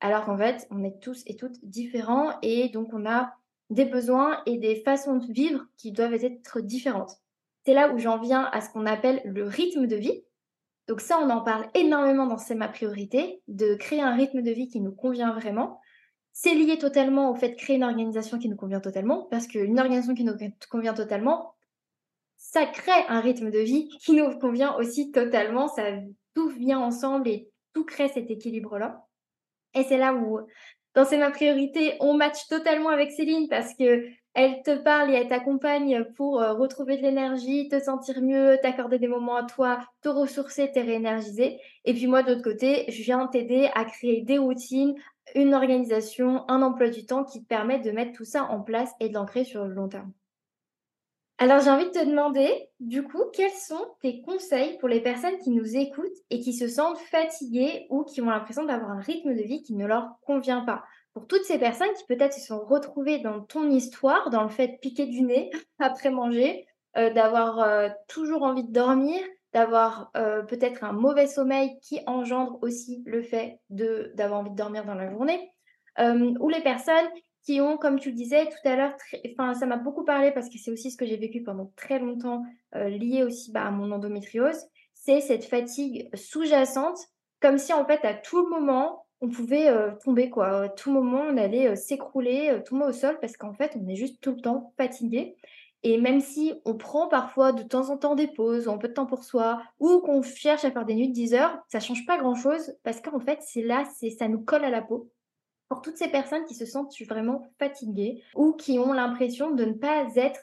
[0.00, 3.32] Alors qu'en fait on est tous et toutes différents et donc on a
[3.70, 7.20] des besoins et des façons de vivre qui doivent être différentes
[7.68, 10.24] c'est là où j'en viens à ce qu'on appelle le rythme de vie.
[10.86, 14.50] Donc ça, on en parle énormément dans C'est ma priorité, de créer un rythme de
[14.50, 15.78] vie qui nous convient vraiment.
[16.32, 19.78] C'est lié totalement au fait de créer une organisation qui nous convient totalement, parce qu'une
[19.78, 20.32] organisation qui nous
[20.70, 21.56] convient totalement,
[22.38, 25.68] ça crée un rythme de vie qui nous convient aussi totalement.
[25.68, 25.82] Ça
[26.34, 29.04] tout vient ensemble et tout crée cet équilibre-là.
[29.74, 30.40] Et c'est là où,
[30.94, 35.14] dans C'est ma priorité, on match totalement avec Céline parce que elle te parle et
[35.14, 39.80] elle t'accompagne pour euh, retrouver de l'énergie, te sentir mieux, t'accorder des moments à toi,
[40.02, 41.60] te ressourcer, te réénergiser.
[41.84, 44.94] Et puis moi, de l'autre côté, je viens t'aider à créer des routines,
[45.34, 48.92] une organisation, un emploi du temps qui te permettent de mettre tout ça en place
[49.00, 50.12] et de l'ancrer sur le long terme.
[51.38, 55.38] Alors j'ai envie de te demander, du coup, quels sont tes conseils pour les personnes
[55.38, 59.34] qui nous écoutent et qui se sentent fatiguées ou qui ont l'impression d'avoir un rythme
[59.34, 60.84] de vie qui ne leur convient pas?
[61.18, 64.68] Pour toutes ces personnes qui peut-être se sont retrouvées dans ton histoire, dans le fait
[64.68, 65.50] de piquer du nez
[65.80, 66.64] après manger,
[66.96, 69.20] euh, d'avoir euh, toujours envie de dormir,
[69.52, 74.84] d'avoir euh, peut-être un mauvais sommeil qui engendre aussi le fait d'avoir envie de dormir
[74.84, 75.50] dans la journée,
[75.98, 77.08] ou les personnes
[77.44, 78.94] qui ont, comme tu le disais tout à l'heure,
[79.58, 82.44] ça m'a beaucoup parlé parce que c'est aussi ce que j'ai vécu pendant très longtemps,
[82.72, 84.62] lié aussi bah, à mon endométriose,
[84.94, 87.00] c'est cette fatigue sous-jacente,
[87.40, 90.62] comme si en fait à tout moment on pouvait euh, tomber quoi.
[90.64, 93.88] À tout moment, on allait euh, s'écrouler, euh, tomber au sol parce qu'en fait, on
[93.88, 95.36] est juste tout le temps fatigué.
[95.84, 98.88] Et même si on prend parfois de temps en temps des pauses, ou un peu
[98.88, 101.78] de temps pour soi, ou qu'on cherche à faire des nuits de 10 heures, ça
[101.78, 105.08] change pas grand-chose parce qu'en fait, c'est là, c'est ça nous colle à la peau.
[105.68, 109.74] Pour toutes ces personnes qui se sentent vraiment fatiguées ou qui ont l'impression de ne
[109.74, 110.40] pas être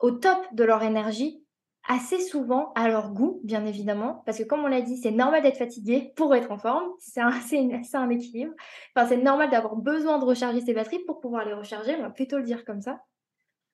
[0.00, 1.43] au top de leur énergie
[1.86, 5.42] assez souvent à leur goût, bien évidemment, parce que comme on l'a dit, c'est normal
[5.42, 8.54] d'être fatigué pour être en forme, c'est un, équilibre.
[8.94, 12.10] Enfin, c'est normal d'avoir besoin de recharger ses batteries pour pouvoir les recharger, on va
[12.10, 13.00] plutôt le dire comme ça.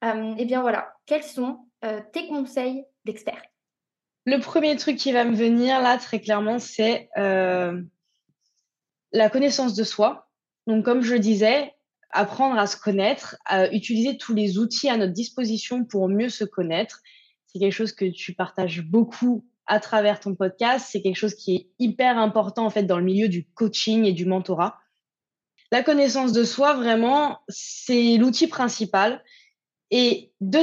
[0.05, 3.43] Euh, et bien voilà, quels sont euh, tes conseils d'expert
[4.25, 7.81] Le premier truc qui va me venir là, très clairement, c'est euh,
[9.13, 10.29] la connaissance de soi.
[10.67, 11.75] Donc, comme je disais,
[12.11, 16.45] apprendre à se connaître, à utiliser tous les outils à notre disposition pour mieux se
[16.45, 17.03] connaître
[17.53, 20.89] c'est quelque chose que tu partages beaucoup à travers ton podcast.
[20.91, 24.13] C'est quelque chose qui est hyper important en fait dans le milieu du coaching et
[24.13, 24.79] du mentorat.
[25.73, 29.23] La connaissance de soi, vraiment, c'est l'outil principal.
[29.93, 30.61] Et de,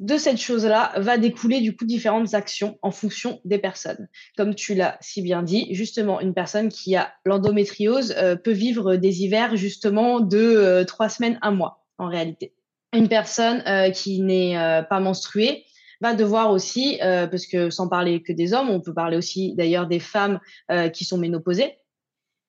[0.00, 4.08] de cette chose-là va découler du coup différentes actions en fonction des personnes.
[4.36, 8.96] Comme tu l'as si bien dit, justement, une personne qui a l'endométriose euh, peut vivre
[8.96, 12.54] des hivers justement de euh, trois semaines, un mois en réalité.
[12.92, 14.56] Une personne euh, qui n'est
[14.90, 15.64] pas menstruée
[16.00, 19.54] va devoir aussi, euh, parce que sans parler que des hommes, on peut parler aussi
[19.54, 21.76] d'ailleurs des femmes euh, qui sont ménopausées,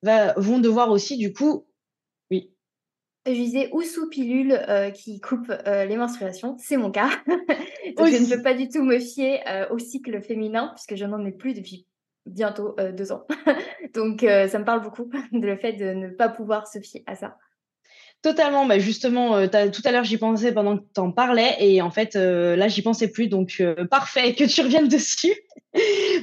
[0.04, 1.68] va, vont devoir aussi du coup,
[2.32, 2.54] oui.
[3.26, 7.10] Je disais ou sous pilule euh, qui coupe les menstruations, c'est mon cas.
[7.98, 11.24] Donc je ne peux pas du tout me fier au cycle féminin puisque je n'en
[11.26, 11.88] ai plus depuis
[12.26, 13.28] bientôt deux ans.
[13.94, 17.38] Donc ça me parle beaucoup, le fait de ne pas pouvoir se fier à ça.
[18.21, 18.67] Totalement.
[18.67, 21.55] Bah justement, euh, tout à l'heure, j'y pensais pendant que tu en parlais.
[21.60, 23.27] Et en fait, euh, là, j'y pensais plus.
[23.27, 25.34] Donc, euh, parfait que tu reviennes dessus.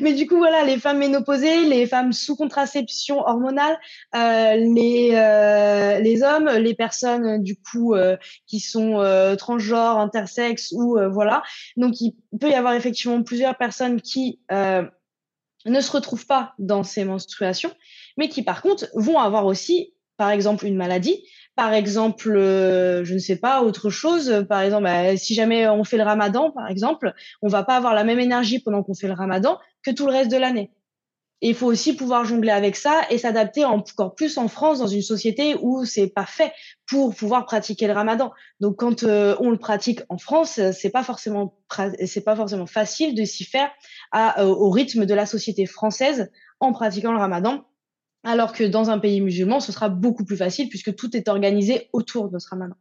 [0.01, 3.79] Mais du coup, voilà, les femmes ménopausées, les femmes sous contraception hormonale,
[4.13, 5.11] les,
[6.03, 7.95] les hommes, les personnes, du coup,
[8.47, 9.03] qui sont
[9.39, 11.43] transgenres, intersexes ou voilà.
[11.79, 17.05] Donc, il peut y avoir effectivement plusieurs personnes qui ne se retrouvent pas dans ces
[17.05, 17.73] menstruations,
[18.19, 21.25] mais qui, par contre, vont avoir aussi, par exemple, une maladie
[21.59, 24.47] par exemple, euh, je ne sais pas, autre chose.
[24.49, 27.95] Par exemple, bah, si jamais on fait le ramadan, par exemple, on va pas avoir
[27.95, 30.71] la même énergie pendant qu'on fait le ramadan que tout le reste de l'année.
[31.41, 35.03] Il faut aussi pouvoir jongler avec ça et s'adapter encore plus en France dans une
[35.03, 36.53] société où c'est pas fait
[36.87, 38.31] pour pouvoir pratiquer le ramadan.
[38.61, 41.59] Donc quand euh, on le pratique en France, c'est pas forcément
[42.07, 43.69] c'est pas forcément facile de s'y faire
[44.13, 47.65] à, euh, au rythme de la société française en pratiquant le ramadan
[48.25, 51.89] alors que dans un pays musulman, ce sera beaucoup plus facile puisque tout est organisé
[51.93, 52.75] autour de ce ramadan.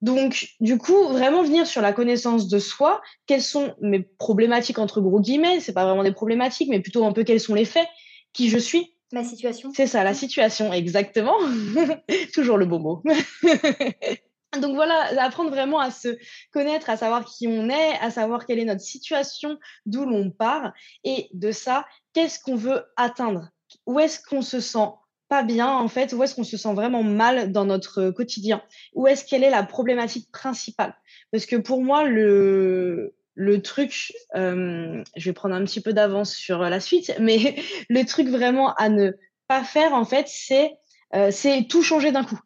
[0.00, 5.00] Donc, du coup, vraiment venir sur la connaissance de soi, quelles sont mes problématiques entre
[5.00, 7.88] gros guillemets, c'est pas vraiment des problématiques, mais plutôt un peu quels sont les faits,
[8.34, 8.94] qui je suis.
[9.12, 9.72] Ma situation.
[9.74, 11.36] C'est ça, la situation, exactement.
[12.34, 13.02] Toujours le beau mot.
[14.60, 16.16] Donc voilà, apprendre vraiment à se
[16.52, 20.72] connaître, à savoir qui on est, à savoir quelle est notre situation, d'où l'on part,
[21.02, 23.48] et de ça, qu'est-ce qu'on veut atteindre
[23.86, 24.88] où est-ce qu'on se sent
[25.28, 28.62] pas bien en fait, où est-ce qu'on se sent vraiment mal dans notre quotidien,
[28.94, 30.94] où est-ce qu'elle est la problématique principale?
[31.32, 33.14] Parce que pour moi, le,
[33.62, 37.56] truc, euh, je vais prendre un petit peu d'avance sur la suite, mais
[37.88, 39.12] le truc vraiment à ne
[39.48, 40.72] pas faire en fait, c'est
[41.14, 42.40] euh, c'est tout changer d'un coup.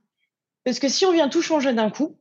[0.65, 2.19] Parce que si on vient tout changer d'un coup,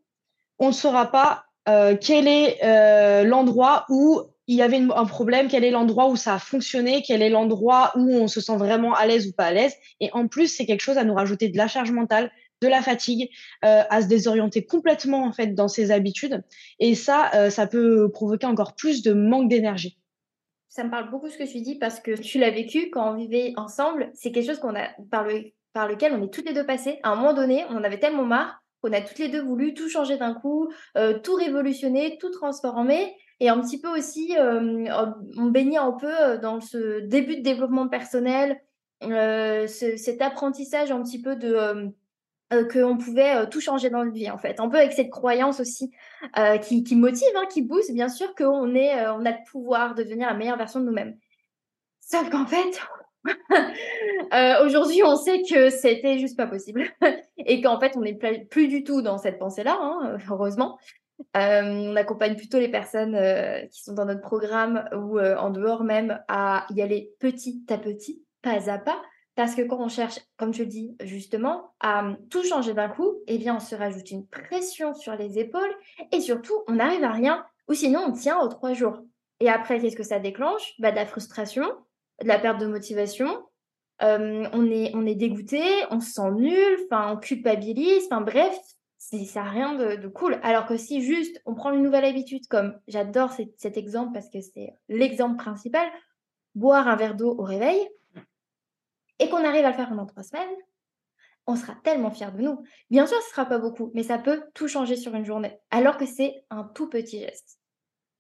[0.60, 5.66] on ne saura pas euh, quel est l'endroit où il y avait un problème, quel
[5.66, 9.06] est l'endroit où ça a fonctionné, quel est l'endroit où on se sent vraiment à
[9.06, 9.76] l'aise ou pas à l'aise.
[10.00, 12.32] Et en plus, c'est quelque chose à nous rajouter de la charge mentale,
[12.62, 13.30] de la fatigue,
[13.66, 16.44] euh, à se désorienter complètement en fait dans ses habitudes.
[16.80, 20.00] Et ça, euh, ça peut provoquer encore plus de manque d'énergie.
[20.70, 23.16] Ça me parle beaucoup ce que tu dis parce que tu l'as vécu quand on
[23.16, 24.12] vivait ensemble.
[24.14, 27.00] C'est quelque chose qu'on a par, le, par lequel on est toutes les deux passées.
[27.04, 29.90] À un moment donné, on avait tellement marre qu'on a toutes les deux voulu tout
[29.90, 35.78] changer d'un coup, euh, tout révolutionner, tout transformer et un petit peu aussi, on baignait
[35.78, 38.62] un peu dans ce début de développement personnel,
[39.02, 41.91] cet apprentissage un petit peu de
[42.71, 45.91] qu'on pouvait tout changer dans notre vie en fait, un peu avec cette croyance aussi
[46.63, 50.28] qui, motive, hein, qui booste bien sûr qu'on est, on a le pouvoir de devenir
[50.28, 51.17] la meilleure version de nous-mêmes.
[52.00, 52.80] Sauf qu'en fait,
[54.65, 56.86] aujourd'hui, on sait que c'était juste pas possible
[57.38, 58.17] et qu'en fait, on n'est
[58.50, 60.78] plus du tout dans cette pensée-là, hein, heureusement.
[61.36, 65.49] Euh, on accompagne plutôt les personnes euh, qui sont dans notre programme ou euh, en
[65.49, 69.01] dehors même à y aller petit à petit, pas à pas,
[69.36, 73.15] parce que quand on cherche, comme je le dis justement, à tout changer d'un coup,
[73.27, 75.75] eh bien on se rajoute une pression sur les épaules
[76.12, 78.99] et surtout on n'arrive à rien ou sinon on tient aux trois jours.
[79.39, 80.73] Et après, qu'est-ce que ça déclenche?
[80.80, 81.65] Bah, De la frustration,
[82.21, 83.43] de la perte de motivation,
[83.99, 88.58] on, est, on est dégoûté, on se sent nul, enfin on culpabilise, enfin bref,
[89.10, 90.39] ça n'a rien de, cool.
[90.43, 94.41] Alors que si juste on prend une nouvelle habitude, comme j'adore cet, exemple parce que
[94.41, 95.88] c'est l'exemple principal,
[96.56, 97.88] boire un verre d'eau au réveil,
[99.20, 100.56] et qu'on arrive à le faire pendant trois semaines,
[101.48, 102.62] on sera tellement fiers de nous.
[102.89, 105.58] Bien sûr, ce ne sera pas beaucoup, mais ça peut tout changer sur une journée,
[105.72, 107.60] alors que c'est un tout petit geste.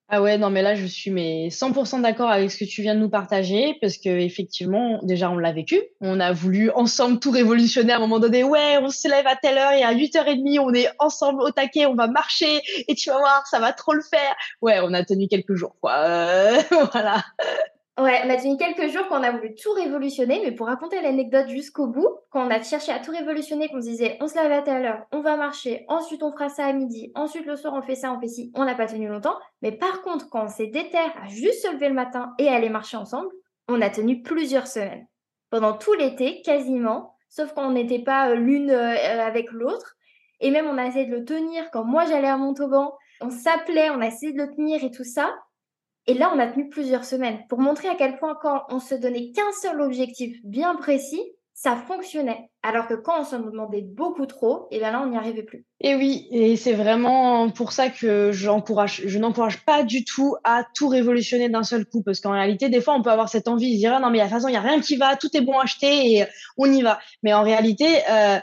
[0.09, 2.95] Ah ouais, non, mais là, je suis mais 100% d'accord avec ce que tu viens
[2.95, 5.81] de nous partager, parce que effectivement, déjà, on l'a vécu.
[5.99, 8.45] On a voulu ensemble tout révolutionner à un moment donné.
[8.45, 11.87] Ouais, on se lève à telle heure et à 8h30, on est ensemble au taquet,
[11.87, 14.33] on va marcher et tu vas voir, ça va trop le faire.
[14.61, 15.97] Ouais, on a tenu quelques jours, quoi.
[15.97, 16.61] Euh,
[16.93, 17.25] voilà.
[17.97, 21.47] Ouais, on a tenu quelques jours qu'on a voulu tout révolutionner, mais pour raconter l'anecdote
[21.49, 24.51] jusqu'au bout, quand on a cherché à tout révolutionner, qu'on se disait on se lève
[24.51, 27.73] à telle heure, on va marcher, ensuite on fera ça à midi, ensuite le soir
[27.73, 29.35] on fait ça, on fait ci, on n'a pas tenu longtemps.
[29.63, 32.69] Mais par contre, quand on s'est déterre à juste se lever le matin et aller
[32.69, 33.29] marcher ensemble,
[33.67, 35.07] on a tenu plusieurs semaines.
[35.49, 39.95] Pendant tout l'été, quasiment, sauf qu'on n'était pas euh, l'une euh, avec l'autre.
[40.39, 43.89] Et même on a essayé de le tenir quand moi j'allais à Montauban, on s'appelait,
[43.89, 45.33] on a essayé de le tenir et tout ça.
[46.07, 48.95] Et là, on a tenu plusieurs semaines pour montrer à quel point quand on se
[48.95, 51.21] donnait qu'un seul objectif bien précis,
[51.53, 52.49] ça fonctionnait.
[52.61, 55.43] Alors que quand on se demandait beaucoup trop, et eh bien là, on n'y arrivait
[55.43, 55.65] plus.
[55.81, 58.47] Et oui, et c'est vraiment pour ça que je
[59.19, 62.93] n'encourage pas du tout à tout révolutionner d'un seul coup, parce qu'en réalité, des fois,
[62.93, 64.57] on peut avoir cette envie, de dire ah non mais de toute façon, il y
[64.57, 66.25] a rien qui va, tout est bon à acheter et
[66.57, 66.99] on y va.
[67.23, 68.37] Mais en réalité, euh,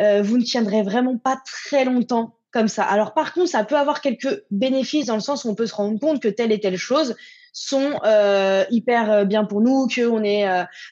[0.00, 2.35] euh, vous ne tiendrez vraiment pas très longtemps
[2.68, 2.84] ça.
[2.84, 5.74] Alors par contre, ça peut avoir quelques bénéfices dans le sens où on peut se
[5.74, 7.14] rendre compte que telle et telle chose
[7.52, 10.46] sont euh, hyper bien pour nous, qu'on est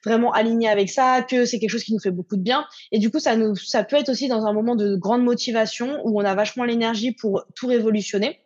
[0.05, 2.65] vraiment aligné avec ça, que c'est quelque chose qui nous fait beaucoup de bien.
[2.91, 6.01] Et du coup, ça, nous, ça peut être aussi dans un moment de grande motivation
[6.05, 8.41] où on a vachement l'énergie pour tout révolutionner.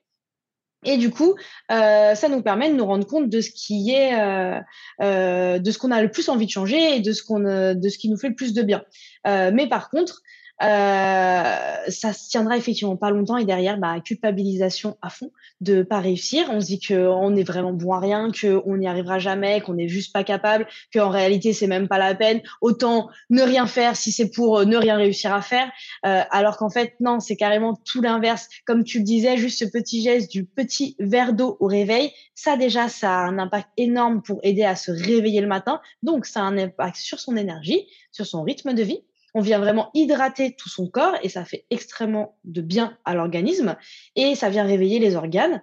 [0.85, 1.35] Et du coup,
[1.73, 4.61] euh, ça nous permet de nous rendre compte de ce qui est, euh,
[5.03, 7.89] euh, de ce qu'on a le plus envie de changer et de ce qu'on, de
[7.89, 8.85] ce qui nous fait le plus de bien.
[9.25, 15.11] mais par contre, euh, ça se tiendra effectivement pas longtemps et derrière, bah, culpabilisation à
[15.11, 15.31] fond
[15.61, 16.47] de pas réussir.
[16.51, 19.89] On se dit qu'on est vraiment bon à rien, qu'on n'y arrivera jamais, qu'on n'est
[19.89, 22.41] juste pas capable, qu'en réalité c'est même pas la peine.
[22.61, 25.71] Autant ne rien faire si c'est pour ne rien réussir à faire,
[26.07, 28.49] euh, alors qu'en fait non, c'est carrément tout l'inverse.
[28.67, 32.57] Comme tu le disais, juste ce petit geste du petit verre d'eau au réveil, ça
[32.57, 35.81] déjà ça a un impact énorme pour aider à se réveiller le matin.
[36.03, 39.03] Donc ça a un impact sur son énergie, sur son rythme de vie
[39.39, 43.77] on vient vraiment hydrater tout son corps et ça fait extrêmement de bien à l'organisme
[44.17, 45.63] et ça vient réveiller les organes.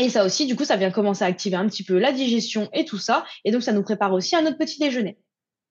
[0.00, 2.68] Et ça aussi, du coup, ça vient commencer à activer un petit peu la digestion
[2.72, 3.24] et tout ça.
[3.44, 5.18] Et donc, ça nous prépare aussi à notre petit déjeuner.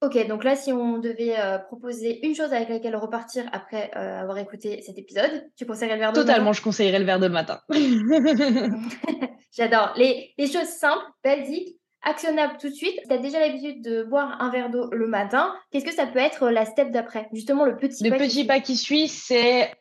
[0.02, 4.22] Ok, donc là, si on devait euh, proposer une chose avec laquelle repartir après euh,
[4.22, 7.28] avoir écouté cet épisode, tu conseillerais le verre d'eau Totalement, je conseillerais le verre de
[7.28, 7.60] le matin.
[9.52, 9.94] J'adore.
[9.98, 12.96] Les, les choses simples, basiques, actionnable tout de suite.
[13.02, 16.06] Si tu as déjà l'habitude de boire un verre d'eau le matin, qu'est-ce que ça
[16.06, 17.28] peut être la step d'après?
[17.34, 18.18] Justement, le petit le pas.
[18.18, 19.72] Le petit pas qui suit, c'est,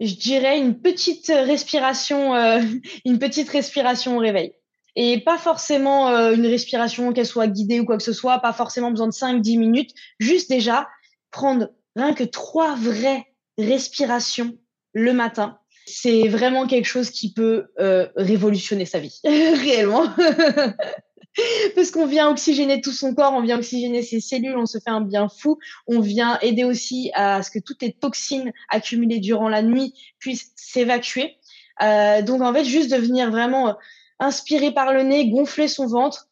[0.00, 2.60] je dirais, une petite respiration, euh,
[3.04, 4.52] une petite respiration au réveil.
[4.96, 8.52] Et pas forcément euh, une respiration qu'elle soit guidée ou quoi que ce soit, pas
[8.52, 10.88] forcément besoin de 5-10 minutes, juste déjà
[11.30, 13.26] prendre rien que trois vraies
[13.58, 14.56] respirations
[14.92, 15.58] le matin.
[15.86, 20.04] C'est vraiment quelque chose qui peut euh, révolutionner sa vie, réellement.
[21.74, 24.90] parce qu'on vient oxygéner tout son corps, on vient oxygéner ses cellules, on se fait
[24.90, 25.58] un bien fou.
[25.86, 30.52] On vient aider aussi à ce que toutes les toxines accumulées durant la nuit puissent
[30.56, 31.36] s'évacuer.
[31.82, 33.72] Euh, donc en fait, juste de venir vraiment euh,
[34.18, 36.28] inspirer par le nez, gonfler son ventre,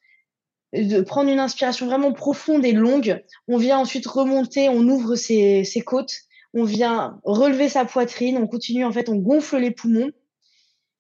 [0.73, 3.23] de prendre une inspiration vraiment profonde et longue.
[3.49, 6.15] On vient ensuite remonter, on ouvre ses, ses côtes,
[6.53, 10.11] on vient relever sa poitrine, on continue en fait, on gonfle les poumons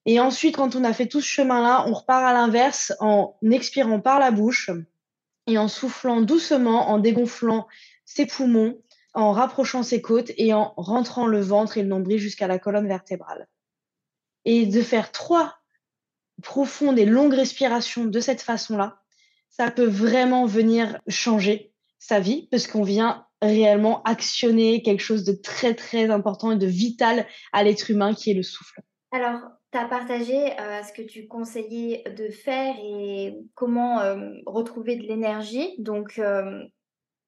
[0.07, 4.01] et ensuite, quand on a fait tout ce chemin-là, on repart à l'inverse en expirant
[4.01, 4.71] par la bouche
[5.49, 7.67] et en soufflant doucement, en dégonflant
[8.05, 8.81] ses poumons,
[9.15, 12.87] en rapprochant ses côtes et en rentrant le ventre et le nombril jusqu'à la colonne
[12.87, 13.49] vertébrale.
[14.45, 15.57] Et de faire trois
[16.41, 19.01] profondes et longues respirations de cette façon-là,
[19.49, 25.33] ça peut vraiment venir changer sa vie parce qu'on vient réellement actionner quelque chose de
[25.33, 28.83] très très important et de vital à l'être humain qui est le souffle.
[29.13, 29.41] Alors,
[29.85, 35.75] tu euh, ce que tu conseillais de faire et comment euh, retrouver de l'énergie.
[35.79, 36.65] Donc, euh,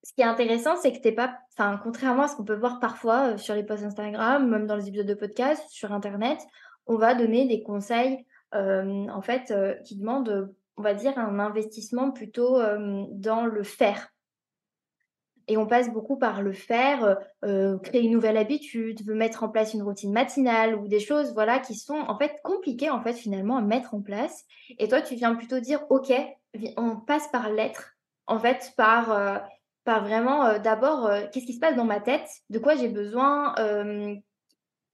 [0.04, 2.80] ce qui est intéressant, c'est que t'es pas, enfin, contrairement à ce qu'on peut voir
[2.80, 6.38] parfois sur les posts Instagram, même dans les épisodes de podcast, sur Internet,
[6.86, 9.52] on va donner des conseils, en fait,
[9.84, 12.58] qui demandent, on va dire, un investissement plutôt
[13.10, 14.08] dans le faire.
[15.48, 19.48] Et on passe beaucoup par le faire, euh, euh, créer une nouvelle habitude, mettre en
[19.48, 23.14] place une routine matinale ou des choses voilà qui sont en fait compliquées en fait
[23.14, 24.44] finalement à mettre en place.
[24.78, 26.12] Et toi, tu viens plutôt dire OK,
[26.76, 27.94] on passe par l'être,
[28.26, 29.38] en fait par euh,
[29.84, 33.54] par vraiment d'abord qu'est-ce qui se passe dans ma tête, de quoi j'ai besoin.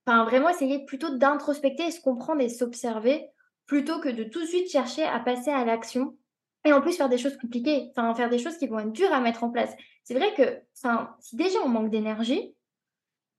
[0.07, 3.28] Enfin, vraiment essayer plutôt d'introspecter et se comprendre et s'observer
[3.66, 6.16] plutôt que de tout de suite chercher à passer à l'action
[6.64, 9.12] et en plus faire des choses compliquées, enfin faire des choses qui vont être dures
[9.12, 9.74] à mettre en place.
[10.02, 10.60] C'est vrai que
[11.20, 12.54] si déjà on manque d'énergie,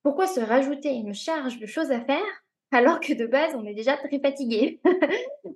[0.03, 2.23] pourquoi se rajouter une charge de choses à faire
[2.71, 4.79] alors que de base on est déjà très fatigué?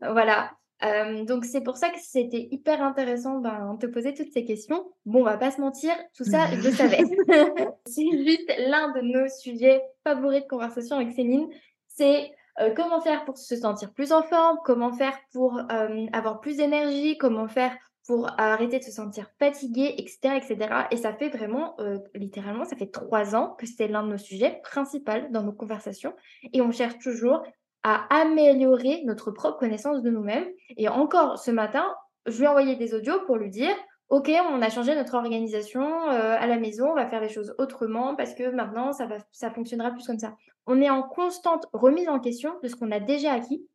[0.01, 0.51] Voilà.
[0.82, 4.45] Euh, donc c'est pour ça que c'était hyper intéressant ben, de te poser toutes ces
[4.45, 4.89] questions.
[5.05, 6.99] Bon, on va pas se mentir, tout ça je le savais.
[7.86, 11.49] c'est juste l'un de nos sujets favoris de conversation avec Céline.
[11.88, 16.41] C'est euh, comment faire pour se sentir plus en forme, comment faire pour euh, avoir
[16.41, 17.76] plus d'énergie, comment faire
[18.06, 20.36] pour arrêter de se sentir fatigué, etc.
[20.36, 20.58] etc.
[20.89, 24.18] Et ça fait vraiment, euh, littéralement, ça fait trois ans que c'est l'un de nos
[24.18, 26.16] sujets principaux dans nos conversations.
[26.52, 27.43] Et on cherche toujours
[27.84, 30.47] à améliorer notre propre connaissance de nous-mêmes.
[30.76, 31.86] Et encore ce matin,
[32.26, 33.76] je lui ai envoyé des audios pour lui dire,
[34.10, 38.16] OK, on a changé notre organisation à la maison, on va faire les choses autrement
[38.16, 40.34] parce que maintenant, ça, va, ça fonctionnera plus comme ça
[40.70, 43.68] on est en constante remise en question de ce qu'on a déjà acquis.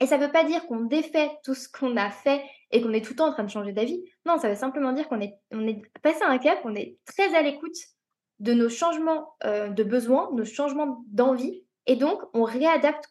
[0.00, 2.92] Et ça ne veut pas dire qu'on défait tout ce qu'on a fait et qu'on
[2.92, 4.04] est tout le temps en train de changer d'avis.
[4.26, 6.98] Non, ça veut simplement dire qu'on est, on est passé à un cap, on est
[7.06, 7.76] très à l'écoute
[8.38, 13.06] de nos changements euh, de besoins, nos changements d'envie, et donc on réadapte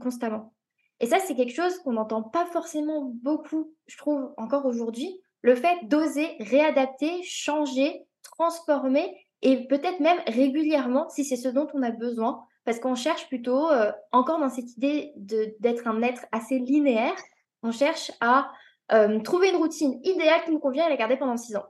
[0.00, 0.54] constamment.
[1.00, 5.20] Et ça, c'est quelque chose qu'on n'entend pas forcément beaucoup, je trouve, encore aujourd'hui.
[5.46, 11.84] Le fait d'oser réadapter, changer, transformer et peut-être même régulièrement si c'est ce dont on
[11.84, 15.12] a besoin, parce qu'on cherche plutôt, euh, encore dans cette idée
[15.60, 17.14] d'être un être assez linéaire,
[17.62, 18.50] on cherche à
[18.90, 21.66] euh, trouver une routine idéale qui nous convient et la garder pendant six ans.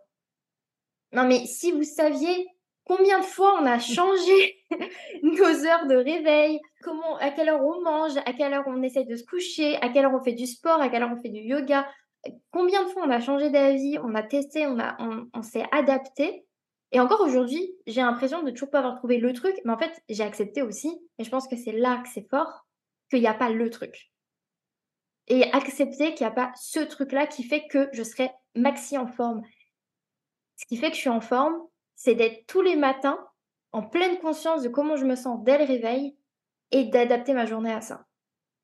[1.13, 2.47] Non, mais si vous saviez
[2.85, 4.57] combien de fois on a changé
[5.23, 9.05] nos heures de réveil, comment, à quelle heure on mange, à quelle heure on essaye
[9.05, 11.29] de se coucher, à quelle heure on fait du sport, à quelle heure on fait
[11.29, 11.87] du yoga,
[12.51, 14.79] combien de fois on a changé d'avis, on a testé, on,
[15.33, 16.47] on, s'est adapté.
[16.93, 20.03] Et encore aujourd'hui, j'ai l'impression de toujours pas avoir trouvé le truc, mais en fait,
[20.09, 22.67] j'ai accepté aussi, et je pense que c'est là que c'est fort,
[23.11, 24.11] qu'il n'y a pas le truc.
[25.29, 29.09] Et accepter qu'il n'y a pas ce truc-là qui fait que je serai maxi en
[29.09, 29.43] forme.
[30.57, 31.57] Ce qui fait que je suis en forme,
[31.97, 33.19] c'est d'être tous les matins
[33.73, 36.17] en pleine conscience de comment je me sens dès le réveil
[36.71, 38.06] et d'adapter ma journée à ça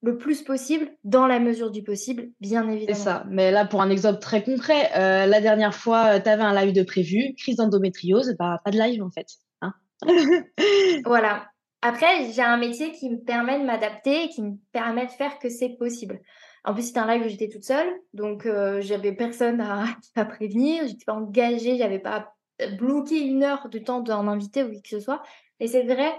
[0.03, 2.99] le plus possible, dans la mesure du possible, bien évidemment.
[2.99, 3.25] C'est ça.
[3.31, 6.55] Mais là, pour un exemple très concret, euh, la dernière fois, euh, tu avais un
[6.61, 9.27] live de prévu, crise d'endométriose, bah, pas de live en fait.
[9.61, 9.73] Hein
[11.05, 11.47] voilà.
[11.83, 15.39] Après, j'ai un métier qui me permet de m'adapter et qui me permet de faire
[15.39, 16.21] que c'est possible.
[16.65, 19.85] En plus, c'était un live où j'étais toute seule, donc euh, j'avais personne à,
[20.17, 22.35] à prévenir, j'étais pas engagée, j'avais pas
[22.79, 25.23] bloqué une heure de temps d'un invité ou qui que ce soit.
[25.61, 26.13] Et c'est vrai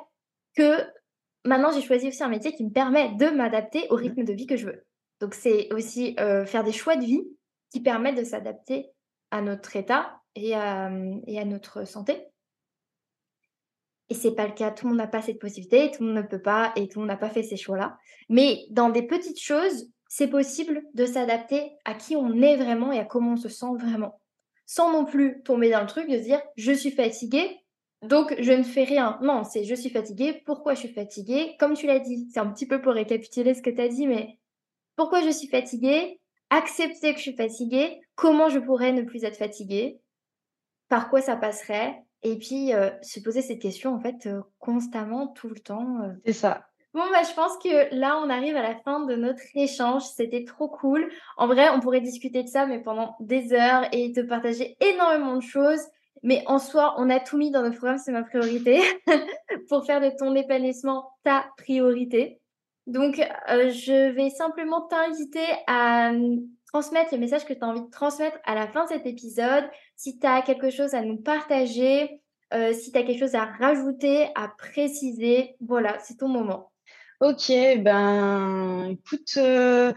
[0.56, 0.86] que
[1.46, 4.48] maintenant, j'ai choisi aussi un métier qui me permet de m'adapter au rythme de vie
[4.48, 4.86] que je veux.
[5.20, 7.24] Donc, c'est aussi euh, faire des choix de vie
[7.72, 8.90] qui permettent de s'adapter
[9.32, 10.92] à notre état et à,
[11.28, 12.28] et à notre santé.
[14.10, 16.24] Et c'est pas le cas, tout le monde n'a pas cette possibilité, tout le monde
[16.24, 17.98] ne peut pas et tout le monde n'a pas fait ces choix-là.
[18.30, 23.00] Mais dans des petites choses, c'est possible de s'adapter à qui on est vraiment et
[23.00, 24.20] à comment on se sent vraiment.
[24.68, 27.63] Sans non plus tomber dans le truc de se dire je suis fatiguée,
[28.04, 29.18] donc, je ne fais rien.
[29.22, 30.42] Non, c'est je suis fatiguée.
[30.46, 31.56] Pourquoi je suis fatiguée?
[31.60, 34.08] Comme tu l'as dit, c'est un petit peu pour récapituler ce que tu as dit,
[34.08, 34.40] mais
[34.96, 36.20] pourquoi je suis fatiguée?
[36.50, 38.02] Accepter que je suis fatiguée.
[38.16, 40.00] Comment je pourrais ne plus être fatiguée?
[40.90, 42.04] Par quoi ça passerait?
[42.22, 46.02] Et puis, euh, se poser cette question, en fait, euh, constamment, tout le temps.
[46.04, 46.14] Euh.
[46.26, 46.68] C'est ça.
[46.94, 50.04] Bon, bah, je pense que là, on arrive à la fin de notre échange.
[50.04, 51.10] C'était trop cool.
[51.38, 55.36] En vrai, on pourrait discuter de ça, mais pendant des heures et te partager énormément
[55.36, 55.82] de choses.
[56.24, 58.82] Mais en soi, on a tout mis dans notre programme, c'est ma priorité,
[59.70, 62.40] pour faire de ton épanouissement ta priorité.
[62.88, 66.12] Donc, euh, je vais simplement t'inviter à
[66.74, 69.64] transmettre le message que tu as envie de transmettre à la fin de cet épisode.
[69.96, 72.22] Si tu as quelque chose à nous partager,
[72.54, 76.72] euh, si tu as quelque chose à rajouter, à préciser, voilà, c'est ton moment.
[77.22, 79.94] Ok, ben écoute, euh,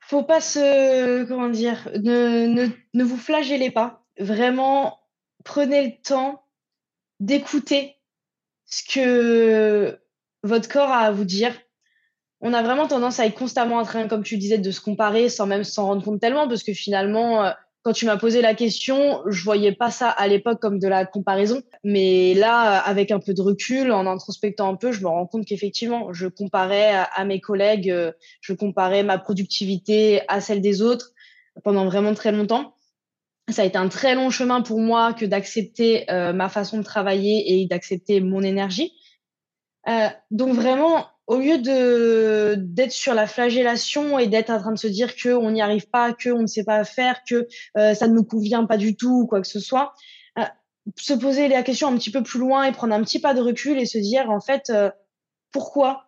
[0.00, 1.24] faut pas se.
[1.24, 4.04] Comment dire Ne, ne, ne vous flagellez pas.
[4.18, 5.00] Vraiment,
[5.46, 6.42] prenez le temps
[7.20, 7.96] d'écouter
[8.66, 9.98] ce que
[10.42, 11.54] votre corps a à vous dire.
[12.42, 15.30] On a vraiment tendance à être constamment en train, comme tu disais, de se comparer
[15.30, 17.50] sans même s'en rendre compte tellement, parce que finalement, euh,
[17.82, 21.06] quand tu m'as posé la question, je voyais pas ça à l'époque comme de la
[21.06, 21.62] comparaison.
[21.84, 25.46] Mais là, avec un peu de recul, en introspectant un peu, je me rends compte
[25.46, 31.12] qu'effectivement, je comparais à, mes collègues, euh, je comparais ma productivité à celle des autres
[31.62, 32.75] pendant vraiment très longtemps
[33.48, 36.82] ça a été un très long chemin pour moi que d'accepter euh, ma façon de
[36.82, 38.92] travailler et d'accepter mon énergie.
[39.88, 44.78] Euh, donc vraiment, au lieu de d'être sur la flagellation et d'être en train de
[44.78, 47.94] se dire que on n'y arrive pas, que on ne sait pas faire, que euh,
[47.94, 49.92] ça ne nous convient pas du tout ou quoi que ce soit,
[50.38, 50.44] euh,
[50.96, 53.40] se poser la question un petit peu plus loin et prendre un petit pas de
[53.40, 54.90] recul et se dire en fait euh,
[55.52, 56.02] pourquoi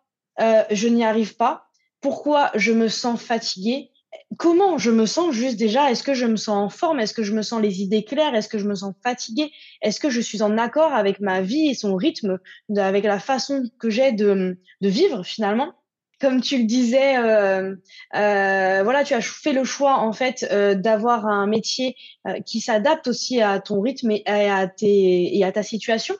[0.70, 1.64] je n'y arrive pas,
[2.00, 3.90] pourquoi je me sens fatiguée?
[4.36, 5.90] Comment je me sens juste déjà?
[5.90, 7.00] Est-ce que je me sens en forme?
[7.00, 8.34] Est-ce que je me sens les idées claires?
[8.34, 9.50] Est-ce que je me sens fatiguée?
[9.82, 12.38] Est-ce que je suis en accord avec ma vie et son rythme,
[12.76, 15.72] avec la façon que j'ai de, de vivre finalement?
[16.20, 17.76] Comme tu le disais, euh,
[18.16, 21.94] euh, voilà, tu as fait le choix en fait euh, d'avoir un métier
[22.26, 26.16] euh, qui s'adapte aussi à ton rythme et à, tes, et à ta situation.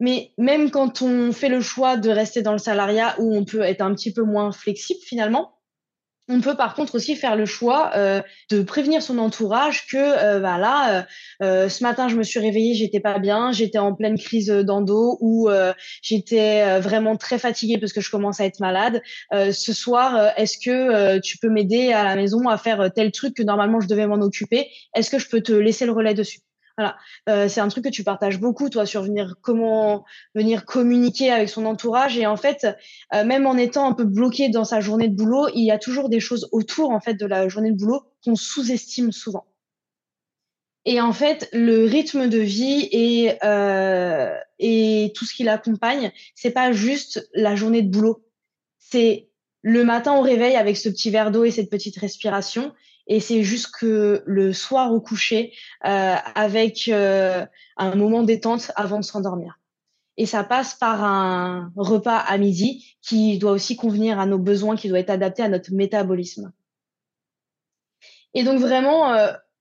[0.00, 3.60] Mais même quand on fait le choix de rester dans le salariat où on peut
[3.62, 5.57] être un petit peu moins flexible finalement,
[6.28, 8.20] on peut par contre aussi faire le choix euh,
[8.50, 11.06] de prévenir son entourage que euh, bah là,
[11.42, 15.18] euh, ce matin je me suis réveillée, j'étais pas bien, j'étais en pleine crise d'endo
[15.20, 15.48] ou
[16.02, 19.02] j'étais vraiment très fatiguée parce que je commence à être malade.
[19.32, 23.42] ce soir, est-ce que tu peux m'aider à la maison à faire tel truc que
[23.42, 24.68] normalement je devais m'en occuper?
[24.94, 26.40] Est-ce que je peux te laisser le relais dessus?
[26.78, 26.96] Voilà,
[27.28, 30.04] euh, c'est un truc que tu partages beaucoup, toi, sur venir comment
[30.36, 32.16] venir communiquer avec son entourage.
[32.16, 32.68] Et en fait,
[33.12, 35.78] euh, même en étant un peu bloqué dans sa journée de boulot, il y a
[35.78, 39.44] toujours des choses autour en fait de la journée de boulot qu'on sous-estime souvent.
[40.84, 46.52] Et en fait, le rythme de vie et euh, et tout ce qui l'accompagne, c'est
[46.52, 48.24] pas juste la journée de boulot.
[48.78, 49.30] C'est
[49.62, 52.72] le matin au réveil avec ce petit verre d'eau et cette petite respiration
[53.08, 55.52] et c'est juste que le soir au coucher,
[55.84, 57.44] euh, avec euh,
[57.76, 59.58] un moment détente avant de s'endormir.
[60.16, 64.76] Et ça passe par un repas à midi qui doit aussi convenir à nos besoins,
[64.76, 66.52] qui doit être adapté à notre métabolisme.
[68.34, 69.14] Et donc vraiment,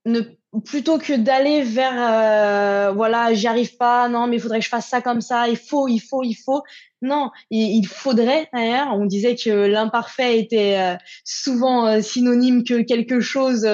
[0.05, 0.21] ne
[0.65, 4.69] plutôt que d'aller vers euh, voilà j'y arrive pas non mais il faudrait que je
[4.69, 6.61] fasse ça comme ça il faut il faut il faut.
[7.03, 8.87] Non il, faudrait d'ailleurs.
[8.91, 13.67] On disait que l'imparfait était euh, souvent euh, synonyme que quelque chose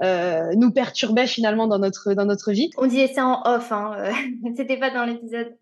[0.00, 2.70] nous perturbait finalement dans notre dans notre vie.
[2.76, 4.12] On disait ça en off hein
[4.56, 5.54] c'était pas dans l'épisode.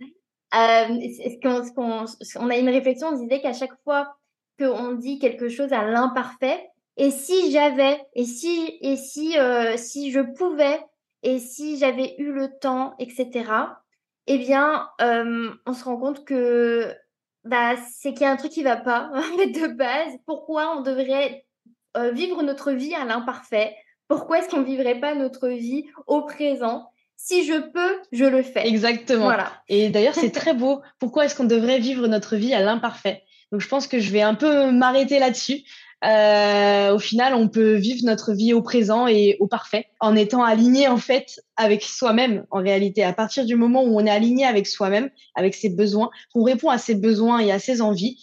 [0.55, 4.16] Ce qu'on, on a une réflexion on disait qu'à chaque fois
[4.59, 10.12] qu'on dit quelque chose à l'imparfait et si j'avais, et si, et si, euh, si
[10.12, 10.80] je pouvais,
[11.22, 13.51] et si j'avais eu le temps, etc.
[14.26, 16.94] Eh bien, euh, on se rend compte que
[17.44, 20.12] bah, c'est qu'il y a un truc qui va pas de base.
[20.26, 21.44] Pourquoi on devrait
[21.97, 23.74] euh, vivre notre vie à l'imparfait?
[24.09, 26.90] Pourquoi est-ce qu'on vivrait pas notre vie au présent?
[27.16, 28.66] Si je peux, je le fais.
[28.66, 29.24] Exactement.
[29.24, 29.53] Voilà.
[29.68, 30.82] Et d'ailleurs, c'est très beau.
[30.99, 33.22] Pourquoi est-ce qu'on devrait vivre notre vie à l'imparfait?
[33.53, 35.62] Donc, je pense que je vais un peu m'arrêter là-dessus
[36.05, 40.42] euh, au final, on peut vivre notre vie au présent et au parfait en étant
[40.42, 43.03] aligné en fait avec soi-même en réalité.
[43.03, 46.68] À partir du moment où on est aligné avec soi-même, avec ses besoins, qu'on répond
[46.68, 48.18] à ses besoins et à ses envies,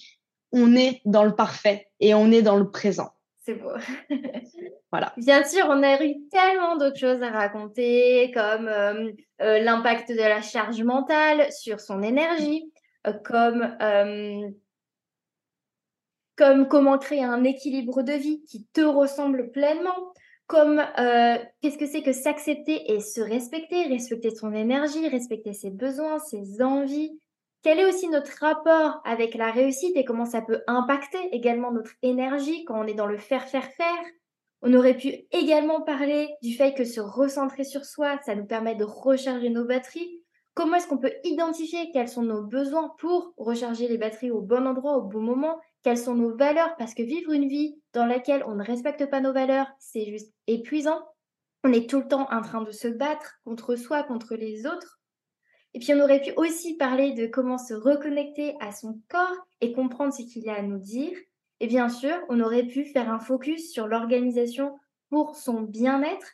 [0.51, 3.09] on est dans le parfait et on est dans le présent.
[3.41, 3.71] C'est beau.
[4.91, 5.11] voilà.
[5.17, 9.11] Bien sûr, on a eu tellement d'autres choses à raconter, comme euh,
[9.41, 12.71] euh, l'impact de la charge mentale sur son énergie,
[13.25, 13.75] comme
[16.35, 20.13] comme comment créer un équilibre de vie qui te ressemble pleinement,
[20.47, 25.69] comme euh, qu'est-ce que c'est que s'accepter et se respecter, respecter son énergie, respecter ses
[25.69, 27.19] besoins, ses envies.
[27.63, 31.93] Quel est aussi notre rapport avec la réussite et comment ça peut impacter également notre
[32.01, 34.03] énergie quand on est dans le faire, faire, faire?
[34.61, 38.75] On aurait pu également parler du fait que se recentrer sur soi, ça nous permet
[38.75, 40.22] de recharger nos batteries.
[40.55, 44.67] Comment est-ce qu'on peut identifier quels sont nos besoins pour recharger les batteries au bon
[44.67, 45.59] endroit, au bon moment?
[45.81, 49.19] Quelles sont nos valeurs, parce que vivre une vie dans laquelle on ne respecte pas
[49.19, 51.01] nos valeurs, c'est juste épuisant.
[51.63, 54.99] On est tout le temps en train de se battre contre soi, contre les autres.
[55.73, 59.73] Et puis on aurait pu aussi parler de comment se reconnecter à son corps et
[59.73, 61.17] comprendre ce qu'il a à nous dire.
[61.61, 64.77] Et bien sûr, on aurait pu faire un focus sur l'organisation
[65.09, 66.27] pour son bien-être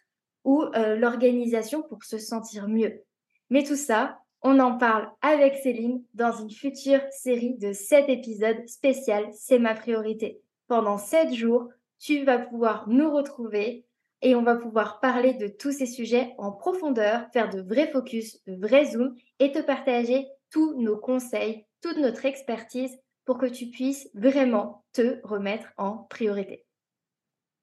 [0.43, 3.03] ou euh, l'organisation pour se sentir mieux.
[3.49, 8.67] Mais tout ça, on en parle avec Céline dans une future série de 7 épisodes
[8.67, 10.41] spécial C'est ma priorité.
[10.67, 11.67] Pendant 7 jours,
[11.99, 13.85] tu vas pouvoir nous retrouver
[14.21, 18.43] et on va pouvoir parler de tous ces sujets en profondeur, faire de vrais focus,
[18.45, 23.67] de vrais zooms et te partager tous nos conseils, toute notre expertise pour que tu
[23.67, 26.65] puisses vraiment te remettre en priorité.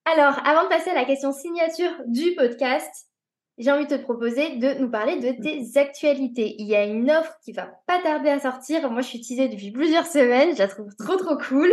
[0.04, 3.08] Alors, avant de passer à la question signature du podcast,
[3.58, 6.56] j'ai envie de te proposer de nous parler de tes actualités.
[6.58, 8.90] Il y a une offre qui va pas tarder à sortir.
[8.90, 10.54] Moi, je suis teasée depuis plusieurs semaines.
[10.54, 11.72] Je la trouve trop, trop cool.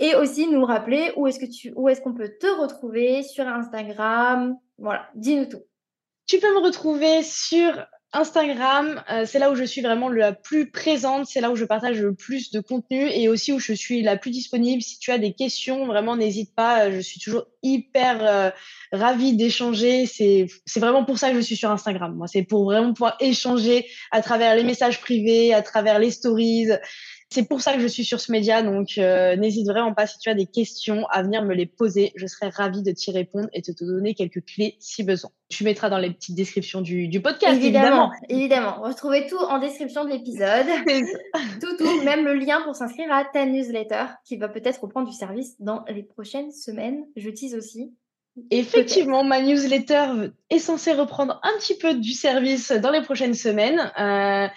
[0.00, 3.46] Et aussi nous rappeler où est-ce que tu, où est-ce qu'on peut te retrouver sur
[3.46, 4.56] Instagram.
[4.78, 5.62] Voilà, dis-nous tout.
[6.26, 7.72] Tu peux me retrouver sur
[8.14, 11.66] Instagram, euh, c'est là où je suis vraiment la plus présente, c'est là où je
[11.66, 14.80] partage le plus de contenu et aussi où je suis la plus disponible.
[14.82, 18.50] Si tu as des questions, vraiment n'hésite pas, euh, je suis toujours hyper euh,
[18.92, 20.06] ravie d'échanger.
[20.06, 22.14] C'est c'est vraiment pour ça que je suis sur Instagram.
[22.14, 26.70] Moi, c'est pour vraiment pouvoir échanger à travers les messages privés, à travers les stories.
[27.30, 30.18] C'est pour ça que je suis sur ce média, donc euh, n'hésite vraiment pas si
[30.18, 32.12] tu as des questions à venir me les poser.
[32.16, 35.30] Je serai ravie de t'y répondre et de te donner quelques clés si besoin.
[35.50, 38.10] Tu mettras dans les petites descriptions du, podcast, évidemment.
[38.30, 40.66] Évidemment, retrouvez tout en description de l'épisode.
[41.60, 45.14] tout, tout, même le lien pour s'inscrire à ta newsletter qui va peut-être reprendre du
[45.14, 47.04] service dans les prochaines semaines.
[47.16, 47.92] Je tease aussi.
[48.50, 53.92] Effectivement, ma newsletter est censée reprendre un petit peu du service dans les prochaines semaines.
[53.98, 54.48] Euh,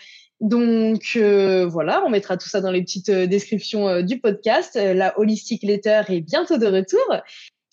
[0.42, 4.76] donc euh, voilà, on mettra tout ça dans les petites euh, descriptions euh, du podcast.
[4.76, 7.16] La Holistic Letter est bientôt de retour.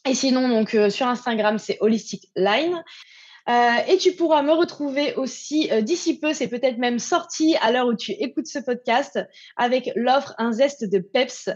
[0.06, 2.82] Et sinon, donc sur Instagram, c'est Holistic Line.
[3.48, 7.94] et tu pourras me retrouver aussi d'ici peu, c'est peut-être même sorti à l'heure où
[7.94, 9.18] tu écoutes ce podcast,
[9.56, 11.50] avec l'offre Un zeste de Peps,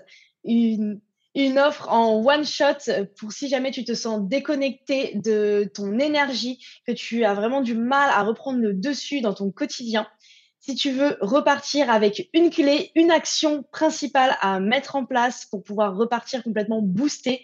[0.44, 1.00] une,
[1.34, 6.62] une offre en one shot pour si jamais tu te sens déconnecté de ton énergie,
[6.86, 10.06] que tu as vraiment du mal à reprendre le dessus dans ton quotidien
[10.62, 15.62] si tu veux repartir avec une clé, une action principale à mettre en place pour
[15.62, 17.42] pouvoir repartir complètement boosté,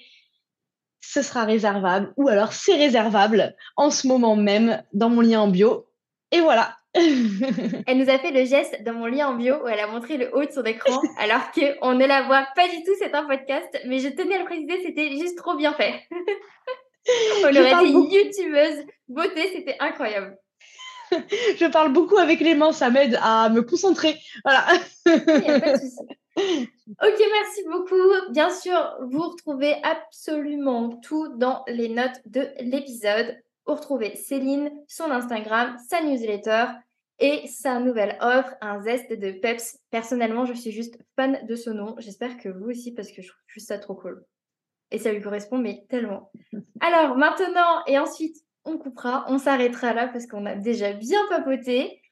[1.00, 5.48] ce sera réservable ou alors c'est réservable en ce moment même dans mon lien en
[5.48, 5.88] bio.
[6.30, 6.76] Et voilà.
[6.94, 10.16] elle nous a fait le geste dans mon lien en bio où elle a montré
[10.16, 13.24] le haut de son écran alors qu'on ne la voit pas du tout, c'est un
[13.24, 16.02] podcast, mais je tenais à le préciser, c'était juste trop bien fait.
[17.42, 20.36] On aurait dit youtubeuse beauté, c'était incroyable.
[21.12, 24.16] Je parle beaucoup avec les mains, ça m'aide à me concentrer.
[24.44, 24.66] Voilà.
[26.36, 28.30] Ok, merci beaucoup.
[28.30, 33.36] Bien sûr, vous retrouvez absolument tout dans les notes de l'épisode.
[33.66, 36.66] Vous retrouvez Céline, son Instagram, sa newsletter
[37.18, 39.78] et sa nouvelle offre, un zeste de peps.
[39.90, 41.96] Personnellement, je suis juste fan de ce nom.
[41.98, 44.24] J'espère que vous aussi, parce que je trouve juste ça trop cool.
[44.90, 46.30] Et ça lui correspond, mais tellement.
[46.80, 48.36] Alors, maintenant et ensuite,
[48.68, 52.02] on coupera, on s'arrêtera là parce qu'on a déjà bien papoté.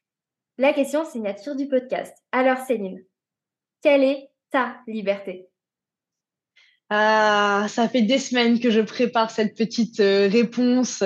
[0.58, 2.16] La question signature du podcast.
[2.32, 3.04] Alors, Céline,
[3.82, 5.48] quelle est ta liberté?
[6.88, 11.02] Ah, ça fait des semaines que je prépare cette petite euh, réponse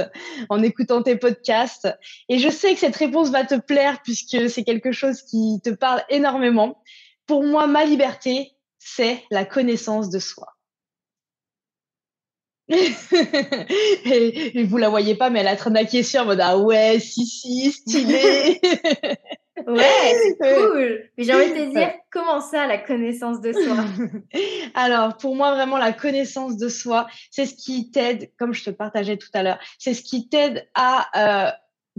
[0.51, 1.89] en écoutant tes podcasts.
[2.29, 5.71] Et je sais que cette réponse va te plaire puisque c'est quelque chose qui te
[5.71, 6.83] parle énormément.
[7.27, 10.49] Pour moi, ma liberté, c'est la connaissance de soi.
[12.71, 17.27] Et, vous la voyez pas, mais elle a train d'acquiescer en mode ah ouais, si
[17.27, 18.61] si, stylé.
[19.67, 21.11] ouais, c'est cool.
[21.17, 23.85] Mais j'ai envie de te dire, comment ça, la connaissance de soi?
[24.75, 28.71] Alors, pour moi, vraiment, la connaissance de soi, c'est ce qui t'aide, comme je te
[28.71, 31.51] partageais tout à l'heure, c'est ce qui t'aide à euh,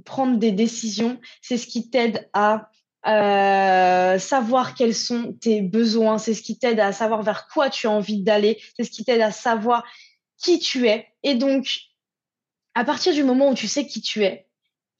[0.05, 2.69] prendre des décisions, c'est ce qui t'aide à
[3.07, 7.87] euh, savoir quels sont tes besoins, c'est ce qui t'aide à savoir vers quoi tu
[7.87, 9.83] as envie d'aller, c'est ce qui t'aide à savoir
[10.41, 11.07] qui tu es.
[11.23, 11.67] Et donc,
[12.73, 14.47] à partir du moment où tu sais qui tu es,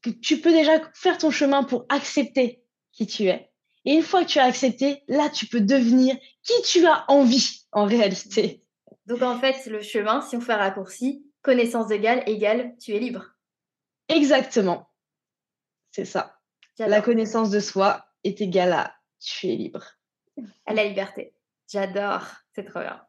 [0.01, 3.51] que tu peux déjà faire ton chemin pour accepter qui tu es.
[3.85, 7.65] Et une fois que tu as accepté, là, tu peux devenir qui tu as envie
[7.71, 8.63] en réalité.
[9.05, 12.99] Donc en fait, le chemin, si on fait un raccourci, connaissance égale égale, tu es
[12.99, 13.25] libre.
[14.07, 14.89] Exactement.
[15.91, 16.37] C'est ça.
[16.77, 19.85] La connaissance de soi est égale à tu es libre.
[20.65, 21.35] À la liberté.
[21.67, 22.25] J'adore.
[22.53, 23.01] C'est trop bien.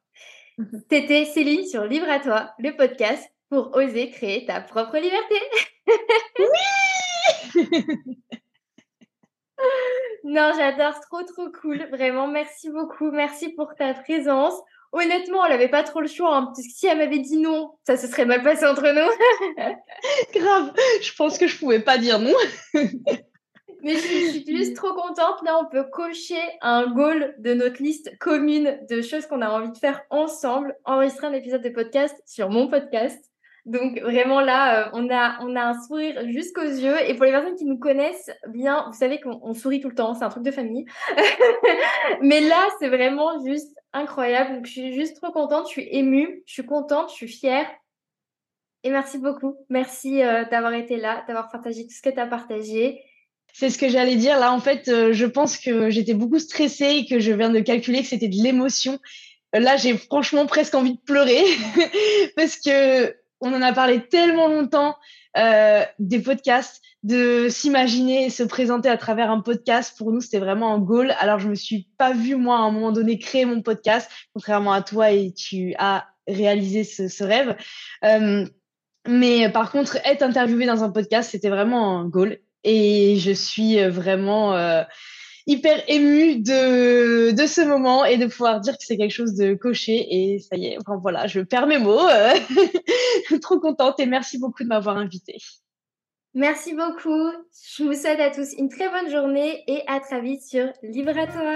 [0.91, 5.37] C'était Céline sur Libre à toi, le podcast pour oser créer ta propre liberté.
[6.39, 8.19] oui
[10.25, 11.87] Non, j'adore, trop trop cool.
[11.91, 13.11] Vraiment, merci beaucoup.
[13.11, 14.55] Merci pour ta présence.
[14.93, 17.73] Honnêtement, elle n'avait pas trop le choix, hein, parce que si elle m'avait dit non,
[17.85, 19.65] ça se serait mal passé entre nous.
[20.41, 22.35] Grave, je pense que je pouvais pas dire non.
[23.83, 25.43] Mais je suis, juste trop contente.
[25.45, 29.72] Là, on peut cocher un goal de notre liste commune de choses qu'on a envie
[29.72, 33.33] de faire ensemble, enregistrer un épisode de podcast sur mon podcast.
[33.64, 36.97] Donc vraiment là, euh, on, a, on a un sourire jusqu'aux yeux.
[37.09, 40.14] Et pour les personnes qui nous connaissent bien, vous savez qu'on sourit tout le temps,
[40.14, 40.87] c'est un truc de famille.
[42.22, 44.57] Mais là, c'est vraiment juste incroyable.
[44.57, 47.66] Donc je suis juste trop contente, je suis émue, je suis contente, je suis fière.
[48.85, 49.57] Et merci beaucoup.
[49.68, 53.01] Merci euh, d'avoir été là, d'avoir partagé tout ce que tu as partagé.
[53.53, 54.39] C'est ce que j'allais dire.
[54.39, 57.61] Là, en fait, euh, je pense que j'étais beaucoup stressée et que je viens de
[57.61, 58.99] calculer que c'était de l'émotion.
[59.55, 61.45] Euh, là, j'ai franchement presque envie de pleurer
[62.37, 64.97] parce que on en a parlé tellement longtemps
[65.37, 69.99] euh, des podcasts, de s'imaginer se présenter à travers un podcast.
[69.99, 71.15] Pour nous, c'était vraiment un goal.
[71.19, 74.73] Alors, je me suis pas vue moi à un moment donné créer mon podcast, contrairement
[74.73, 77.57] à toi et tu as réalisé ce, rêve.
[79.09, 82.39] Mais par contre, être interviewée dans un podcast, c'était vraiment un goal.
[82.65, 84.83] Et je suis euh, vraiment euh,
[85.47, 89.55] hyper émue de, de ce moment et de pouvoir dire que c'est quelque chose de
[89.55, 90.07] coché.
[90.11, 92.09] Et ça y est, enfin, voilà, je perds mes mots.
[92.09, 92.35] Euh,
[93.41, 95.39] trop contente et merci beaucoup de m'avoir invitée.
[96.35, 97.31] Merci beaucoup.
[97.77, 101.19] Je vous souhaite à tous une très bonne journée et à très vite sur Libre
[101.19, 101.53] à toi.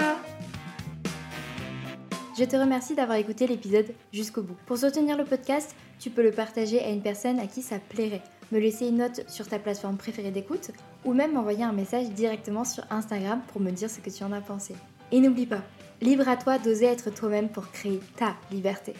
[2.37, 4.57] Je te remercie d'avoir écouté l'épisode jusqu'au bout.
[4.67, 8.21] Pour soutenir le podcast, tu peux le partager à une personne à qui ça plairait
[8.51, 10.71] me laisser une note sur ta plateforme préférée d'écoute
[11.05, 14.31] ou même m'envoyer un message directement sur Instagram pour me dire ce que tu en
[14.31, 14.75] as pensé.
[15.11, 15.61] Et n'oublie pas,
[16.01, 18.93] libre à toi d'oser être toi-même pour créer ta liberté.